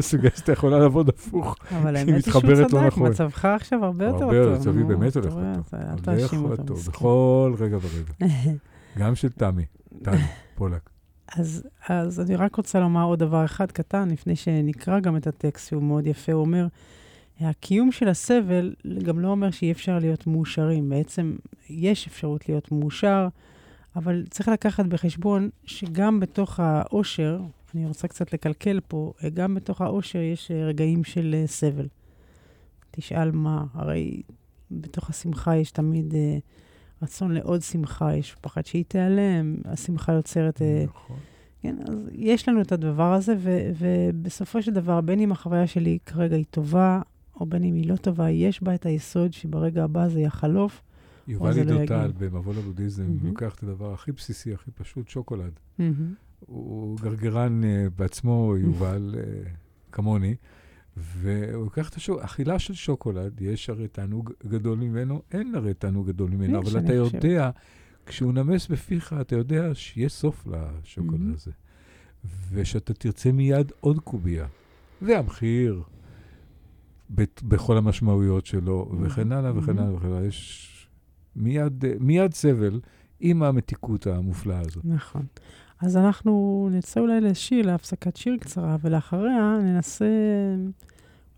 [0.00, 3.10] סוגיה שאתה יכולה לעבוד הפוך, אבל האמת היא שהוא צדק, נכון.
[3.10, 4.30] מצבך עכשיו הרבה יותר טוב.
[4.30, 6.08] הרבה, מצבי באמת הולך בטוב.
[6.08, 8.34] הולך בטוב, בכל רגע ורגע.
[8.98, 9.64] גם של תמי,
[10.02, 10.16] תמי,
[10.54, 10.90] פולק.
[11.36, 15.68] אז, אז אני רק רוצה לומר עוד דבר אחד קטן, לפני שנקרא גם את הטקסט,
[15.68, 16.32] שהוא מאוד יפה.
[16.32, 16.66] הוא אומר,
[17.40, 20.88] הקיום של הסבל גם לא אומר שאי אפשר להיות מאושרים.
[20.88, 21.36] בעצם
[21.70, 23.28] יש אפשרות להיות מאושר,
[23.96, 27.40] אבל צריך לקחת בחשבון שגם בתוך האושר,
[27.74, 31.86] אני רוצה קצת לקלקל פה, גם בתוך האושר יש רגעים של סבל.
[32.90, 34.22] תשאל מה, הרי
[34.70, 36.16] בתוך השמחה יש תמיד uh,
[37.02, 40.58] רצון לעוד שמחה, יש פחד שהיא תיעלם, השמחה יוצרת...
[40.58, 41.16] Uh, נכון.
[41.62, 45.98] כן, אז יש לנו את הדבר הזה, ו- ובסופו של דבר, בין אם החוויה שלי
[46.06, 47.00] כרגע היא טובה,
[47.40, 50.82] או בין אם היא לא טובה, יש בה את היסוד שברגע הבא זה יחלוף,
[51.28, 53.26] יובל עידו לא טל במבוא לבודהיזם mm-hmm.
[53.26, 55.52] לוקח את הדבר הכי בסיסי, הכי פשוט, שוקולד.
[55.78, 55.82] Mm-hmm.
[56.40, 59.48] הוא גרגרן uh, בעצמו, יובל, uh,
[59.92, 60.34] כמוני,
[60.96, 66.06] והוא לוקח את השוקולד, אכילה של שוקולד, יש הרי תענוג גדול ממנו, אין הרי תענוג
[66.06, 67.50] גדול ממנו, אבל אתה יודע,
[68.06, 71.34] כשהוא נמס בפיך, אתה יודע שיש סוף לשוקולד mm-hmm.
[71.34, 71.50] הזה.
[72.52, 74.46] ושאתה תרצה מיד עוד קובייה.
[75.02, 75.82] והמחיר,
[77.42, 79.06] בכל המשמעויות שלו, mm-hmm.
[79.06, 80.24] וכן הלאה וכן הלאה וכן הלאה.
[80.24, 80.72] יש
[81.36, 82.80] מיד, מיד סבל
[83.20, 84.84] עם המתיקות המופלאה הזאת.
[84.84, 85.26] נכון.
[85.80, 90.06] אז אנחנו נצא אולי לשיר, להפסקת שיר קצרה, ולאחריה ננסה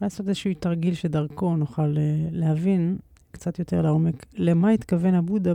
[0.01, 2.99] לעשות איזשהו תרגיל שדרכו נוכל אה, להבין
[3.31, 5.55] קצת יותר לעומק למה התכוון הבודה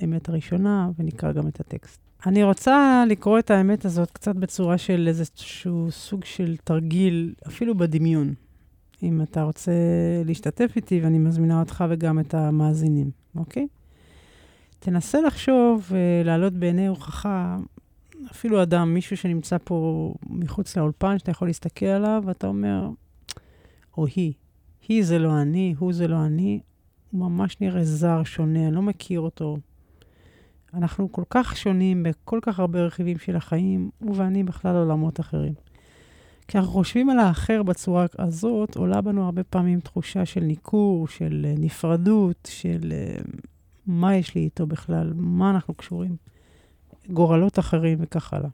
[0.00, 2.00] באמת הראשונה, ונקרא גם את הטקסט.
[2.26, 8.34] אני רוצה לקרוא את האמת הזאת קצת בצורה של איזשהו סוג של תרגיל, אפילו בדמיון.
[9.06, 9.72] אם אתה רוצה
[10.24, 13.66] להשתתף איתי, ואני מזמינה אותך וגם את המאזינים, אוקיי?
[14.78, 17.56] תנסה לחשוב ולהעלות בעיני הוכחה,
[18.30, 22.88] אפילו אדם, מישהו שנמצא פה מחוץ לאולפן, שאתה יכול להסתכל עליו, ואתה אומר,
[23.96, 24.32] או היא,
[24.88, 26.60] היא זה לא אני, הוא זה לא אני,
[27.10, 29.56] הוא ממש נראה זר, שונה, אני לא מכיר אותו.
[30.74, 35.54] אנחנו כל כך שונים בכל כך הרבה רכיבים של החיים, הוא ואני בכלל עולמות אחרים.
[36.48, 42.48] כשאנחנו חושבים על האחר בצורה הזאת, עולה בנו הרבה פעמים תחושה של ניכור, של נפרדות,
[42.50, 43.38] של uh,
[43.86, 46.16] מה יש לי איתו בכלל, מה אנחנו קשורים,
[47.08, 48.48] גורלות אחרים וכך הלאה.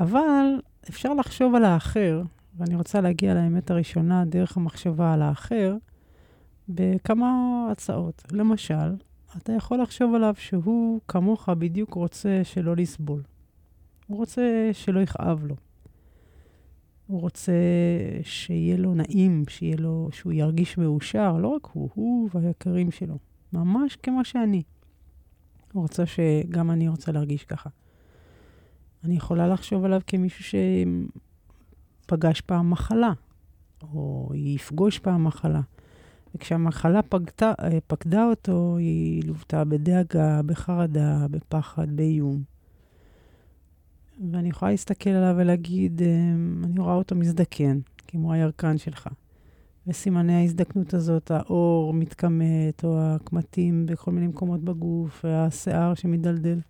[0.00, 0.46] אבל
[0.88, 2.22] אפשר לחשוב על האחר,
[2.56, 5.76] ואני רוצה להגיע לאמת הראשונה דרך המחשבה על האחר,
[6.68, 8.22] בכמה הצעות.
[8.32, 8.94] למשל,
[9.36, 13.22] אתה יכול לחשוב עליו שהוא כמוך בדיוק רוצה שלא לסבול.
[14.06, 15.56] הוא רוצה שלא יכאב לו.
[17.06, 17.52] הוא רוצה
[18.22, 23.18] שיהיה לו נעים, שיהיה לו, שהוא ירגיש מאושר, לא רק הוא, הוא והיקרים שלו.
[23.52, 24.62] ממש כמו שאני.
[25.72, 27.70] הוא רוצה שגם אני רוצה להרגיש ככה.
[29.04, 30.58] אני יכולה לחשוב עליו כמישהו
[32.04, 33.12] שפגש פעם מחלה,
[33.82, 35.60] או יפגוש פעם מחלה.
[36.34, 37.52] וכשהמחלה פגדה,
[37.86, 42.53] פקדה אותו, היא לוותה בדאגה, בחרדה, בפחד, באיום.
[44.32, 49.08] ואני יכולה להסתכל עליו ולהגיד, אמ, אני רואה אותו מזדקן, כמו הירקן שלך.
[49.86, 56.60] וסימני ההזדקנות הזאת, האור מתכמת, או הקמטים בכל מיני מקומות בגוף, והשיער שמדלדל,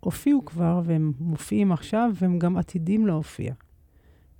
[0.00, 3.54] הופיעו כבר, והם מופיעים עכשיו, והם גם עתידים להופיע.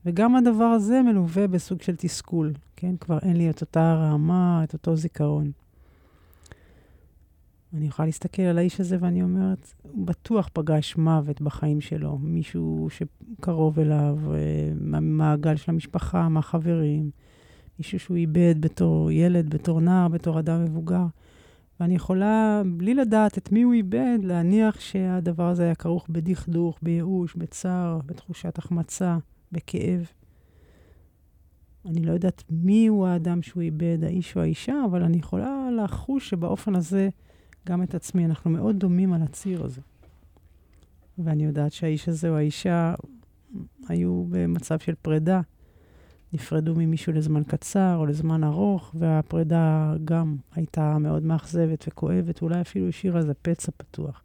[0.04, 2.96] וגם הדבר הזה מלווה בסוג של תסכול, כן?
[2.96, 5.50] כבר אין לי את אותה רעמה, את אותו זיכרון.
[7.74, 12.88] אני יכולה להסתכל על האיש הזה ואני אומרת, הוא בטוח פגש מוות בחיים שלו, מישהו
[12.90, 17.10] שקרוב אליו, אה, מהמעגל של המשפחה, מהחברים,
[17.78, 21.06] מישהו שהוא איבד בתור ילד, בתור נער, בתור אדם מבוגר.
[21.80, 27.36] ואני יכולה, בלי לדעת את מי הוא איבד, להניח שהדבר הזה היה כרוך בדכדוך, בייאוש,
[27.36, 29.18] בצער, בתחושת החמצה,
[29.52, 30.06] בכאב.
[31.86, 36.30] אני לא יודעת מי הוא האדם שהוא איבד, האיש או האישה, אבל אני יכולה לחוש
[36.30, 37.08] שבאופן הזה,
[37.68, 39.80] גם את עצמי, אנחנו מאוד דומים על הציר הזה.
[41.18, 42.94] ואני יודעת שהאיש הזה או האישה
[43.88, 45.40] היו במצב של פרידה.
[46.32, 52.88] נפרדו ממישהו לזמן קצר או לזמן ארוך, והפרידה גם הייתה מאוד מאכזבת וכואבת, אולי אפילו
[52.88, 54.22] השאירה איזה פצע פתוח.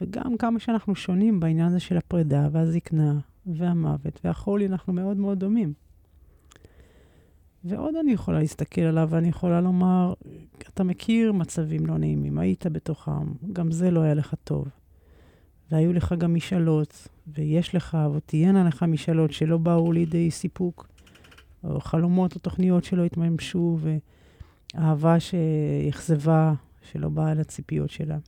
[0.00, 5.72] וגם כמה שאנחנו שונים בעניין הזה של הפרידה והזקנה והמוות והחולי, אנחנו מאוד מאוד דומים.
[7.64, 10.14] ועוד אני יכולה להסתכל עליו ואני יכולה לומר,
[10.58, 14.68] אתה מכיר מצבים לא נעימים, היית בתוכם, גם זה לא היה לך טוב.
[15.70, 20.88] והיו לך גם משאלות, ויש לך, ותהיינה לך משאלות שלא באו לידי סיפוק,
[21.64, 23.78] או חלומות או תוכניות שלא התממשו,
[24.74, 28.18] ואהבה שאכזבה, שלא באה לציפיות שלה.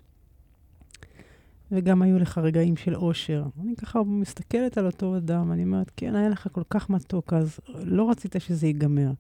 [1.73, 3.45] וגם היו לך רגעים של אושר.
[3.61, 7.61] אני ככה מסתכלת על אותו אדם, אני אומרת, כן, היה לך כל כך מתוק, אז
[7.69, 9.13] לא רצית שזה ייגמר.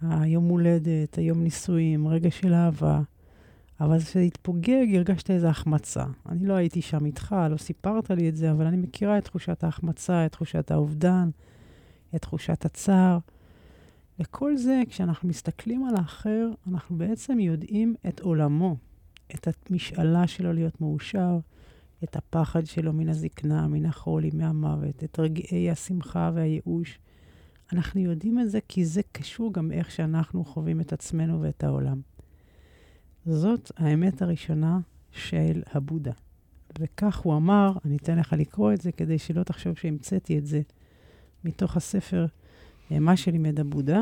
[0.00, 3.00] היום הולדת, היום נישואים, רגע של אהבה.
[3.80, 6.04] אבל כשזה התפוגג, הרגשת איזו החמצה.
[6.28, 9.64] אני לא הייתי שם איתך, לא סיפרת לי את זה, אבל אני מכירה את תחושת
[9.64, 11.30] ההחמצה, את תחושת האובדן,
[12.14, 13.18] את תחושת הצער.
[14.20, 18.76] וכל זה, כשאנחנו מסתכלים על האחר, אנחנו בעצם יודעים את עולמו,
[19.34, 21.38] את המשאלה שלו להיות מאושר,
[22.04, 26.98] את הפחד שלו מן הזקנה, מן החולי, מהמוות, את רגעי השמחה והייאוש.
[27.72, 32.00] אנחנו יודעים את זה כי זה קשור גם איך שאנחנו חווים את עצמנו ואת העולם.
[33.26, 34.78] זאת האמת הראשונה
[35.10, 36.12] של הבודה.
[36.78, 40.60] וכך הוא אמר, אני אתן לך לקרוא את זה כדי שלא תחשוב שהמצאתי את זה
[41.44, 42.26] מתוך הספר,
[42.92, 44.00] אה, מה שלימד הבודה,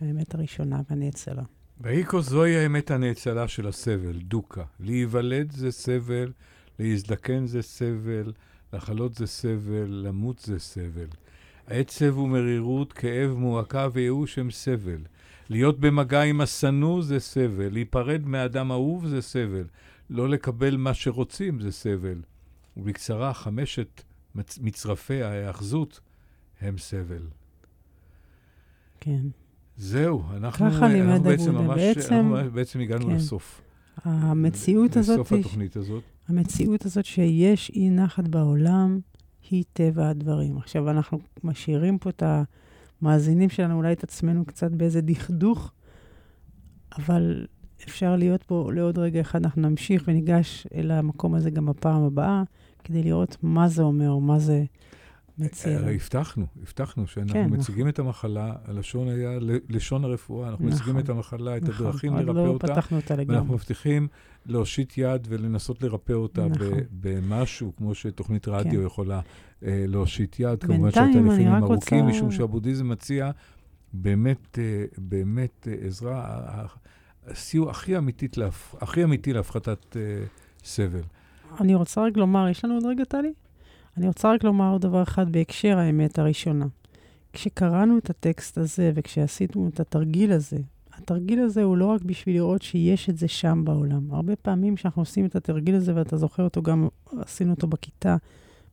[0.00, 1.42] האמת הראשונה והנאצלה.
[1.80, 4.64] ואיקו זוהי האמת הנאצלה של הסבל, דוקה.
[4.80, 6.32] להיוולד זה סבל,
[6.80, 8.32] להזדקן זה סבל,
[8.72, 11.06] לחלות זה סבל, למות זה סבל.
[11.66, 14.98] עצב ומרירות, כאב, מועקה וייאוש הם סבל.
[15.50, 19.64] להיות במגע עם השנוא זה סבל, להיפרד מאדם אהוב זה סבל,
[20.10, 22.18] לא לקבל מה שרוצים זה סבל.
[22.76, 24.02] ובקצרה, חמשת
[24.60, 26.00] מצרפי ההאחזות
[26.60, 27.22] הם סבל.
[29.00, 29.20] כן.
[29.76, 30.86] זהו, אנחנו, אנחנו
[31.22, 31.54] בעצם.
[31.54, 33.14] ממש, בעצם- אנחנו בעצם הגענו כן.
[33.16, 33.60] לסוף.
[34.04, 36.02] המציאות הזאת, לסוף התוכנית הזאת.
[36.30, 39.00] המציאות הזאת שיש אי נחת בעולם,
[39.50, 40.56] היא טבע הדברים.
[40.56, 42.22] עכשיו, אנחנו משאירים פה את
[43.02, 45.72] המאזינים שלנו, אולי את עצמנו קצת באיזה דכדוך,
[46.98, 47.46] אבל
[47.84, 49.44] אפשר להיות פה לעוד רגע אחד.
[49.44, 52.42] אנחנו נמשיך וניגש אל המקום הזה גם בפעם הבאה,
[52.84, 54.64] כדי לראות מה זה אומר, מה זה
[55.40, 55.78] מציע.
[55.78, 55.94] הרי.
[55.94, 59.38] הבטחנו, הבטחנו שאנחנו כן, מציגים את המחלה, הלשון היה
[59.68, 62.96] לשון הרפואה, אנחנו נכון, מציגים את המחלה, את נכון, הדרכים עוד לרפא לא אותה, פתחנו
[62.96, 63.54] אותה ואנחנו לגמרי.
[63.54, 64.08] מבטיחים
[64.46, 66.66] להושיט יד ולנסות לרפא אותה נכון.
[66.90, 68.86] במשהו, כמו שתוכנית רדיו כן.
[68.86, 69.20] יכולה
[69.64, 70.64] אה, להושיט יד.
[70.64, 70.96] כמובן רק
[71.62, 73.30] ארוכים, רוצה- משום שהבודהיזם מציע
[73.92, 76.66] באמת, אה, באמת אה, עזרה, ה- ה-
[77.26, 77.92] הסיוע הכי,
[78.36, 78.74] להפ...
[78.80, 80.02] הכי אמיתי להפחתת אה,
[80.64, 81.02] סבל.
[81.60, 83.32] אני רוצה רק לומר, יש לנו עוד רגע, טלי?
[83.96, 86.66] אני רוצה רק לומר עוד דבר אחד בהקשר האמת הראשונה.
[87.32, 90.58] כשקראנו את הטקסט הזה וכשעשינו את התרגיל הזה,
[91.00, 94.14] התרגיל הזה הוא לא רק בשביל לראות שיש את זה שם בעולם.
[94.14, 96.88] הרבה פעמים כשאנחנו עושים את התרגיל הזה, ואתה זוכר אותו גם,
[97.18, 98.16] עשינו אותו בכיתה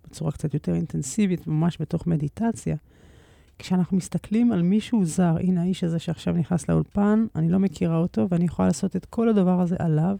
[0.06, 2.76] בצורה קצת יותר אינטנסיבית, ממש בתוך מדיטציה,
[3.60, 8.28] כשאנחנו מסתכלים על מישהו זר, הנה האיש הזה שעכשיו נכנס לאולפן, אני לא מכירה אותו,
[8.30, 10.18] ואני יכולה לעשות את כל הדבר הזה עליו,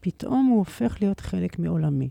[0.00, 2.08] פתאום הוא הופך להיות חלק מעולמי.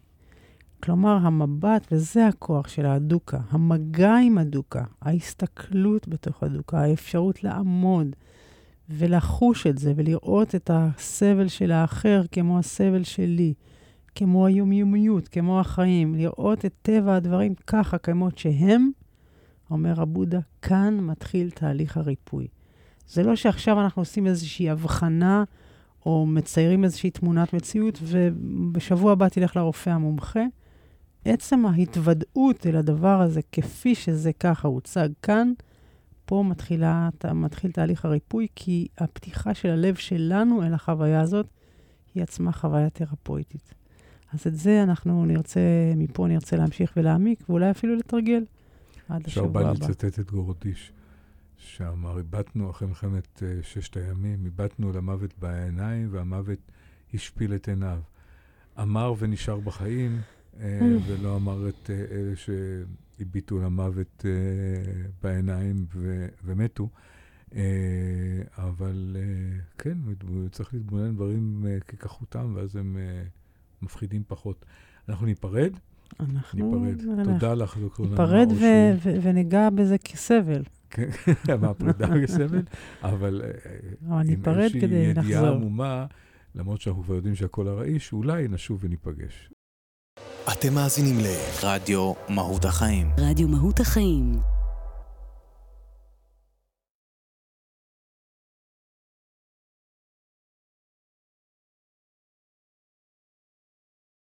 [0.84, 8.08] כלומר, המבט, וזה הכוח של הדוקה, המגע עם הדוקה, ההסתכלות בתוך הדוקה, האפשרות לעמוד
[8.90, 13.54] ולחוש את זה ולראות את הסבל של האחר כמו הסבל שלי,
[14.16, 18.90] כמו היומיומיות, כמו החיים, לראות את טבע הדברים ככה, כמות שהם,
[19.72, 22.48] אומר הבודה, כאן מתחיל תהליך הריפוי.
[23.08, 25.44] זה לא שעכשיו אנחנו עושים איזושהי הבחנה
[26.06, 30.44] או מציירים איזושהי תמונת מציאות, ובשבוע הבא תלך לרופא המומחה.
[31.26, 35.52] עצם ההתוודעות אל הדבר הזה, כפי שזה ככה הוצג כאן,
[36.26, 41.48] פה מתחילה, מתחיל תהליך הריפוי, כי הפתיחה של הלב שלנו אל החוויה הזאת,
[42.16, 43.74] היא עצמה חוויה תרפויטית.
[44.34, 45.60] אז את זה אנחנו נרצה,
[45.96, 48.46] מפה נרצה להמשיך ולהעמיק, ואולי אפילו לתרגל
[49.10, 49.72] עד השבוע הבא.
[49.72, 50.92] לצטט את גורדיש,
[51.58, 56.60] שאמר, איבדנו אחרי מלחמת אה, ששת הימים, איבדנו למוות בעיניים, והמוות
[57.14, 58.00] השפיל את עיניו.
[58.82, 60.22] אמר ונשאר בחיים.
[61.08, 64.32] ולא אמר את אה, אלה שהביטו למוות אה,
[65.24, 65.86] בעיניים
[66.43, 66.89] ומתו.
[67.56, 67.62] אה,
[68.58, 69.97] אבל אה, כן,
[70.51, 73.24] צריך להתבונן דברים אה, ככחותם, ואז הם אה,
[73.82, 74.66] מפחידים פחות.
[75.10, 75.72] אנחנו ניפרד?
[76.20, 77.24] אנחנו ניפרד.
[77.24, 79.20] תודה לך, דוקטור נעמה ניפרד אושרי.
[79.22, 80.64] וניגע בזה כסבל.
[80.89, 81.10] כן,
[81.62, 82.62] מהפרידה בסבל,
[83.04, 85.49] אבל אה, עם איזושהי ידיעה.
[85.49, 86.06] עמומה,
[86.56, 89.49] למרות שאנחנו כבר יודעים שהכל ארעי, שאולי נשוב וניפגש.
[90.52, 91.26] אתם מאזינים ל...
[91.64, 93.12] רדיו מהות החיים.
[93.18, 94.53] רדיו מהות החיים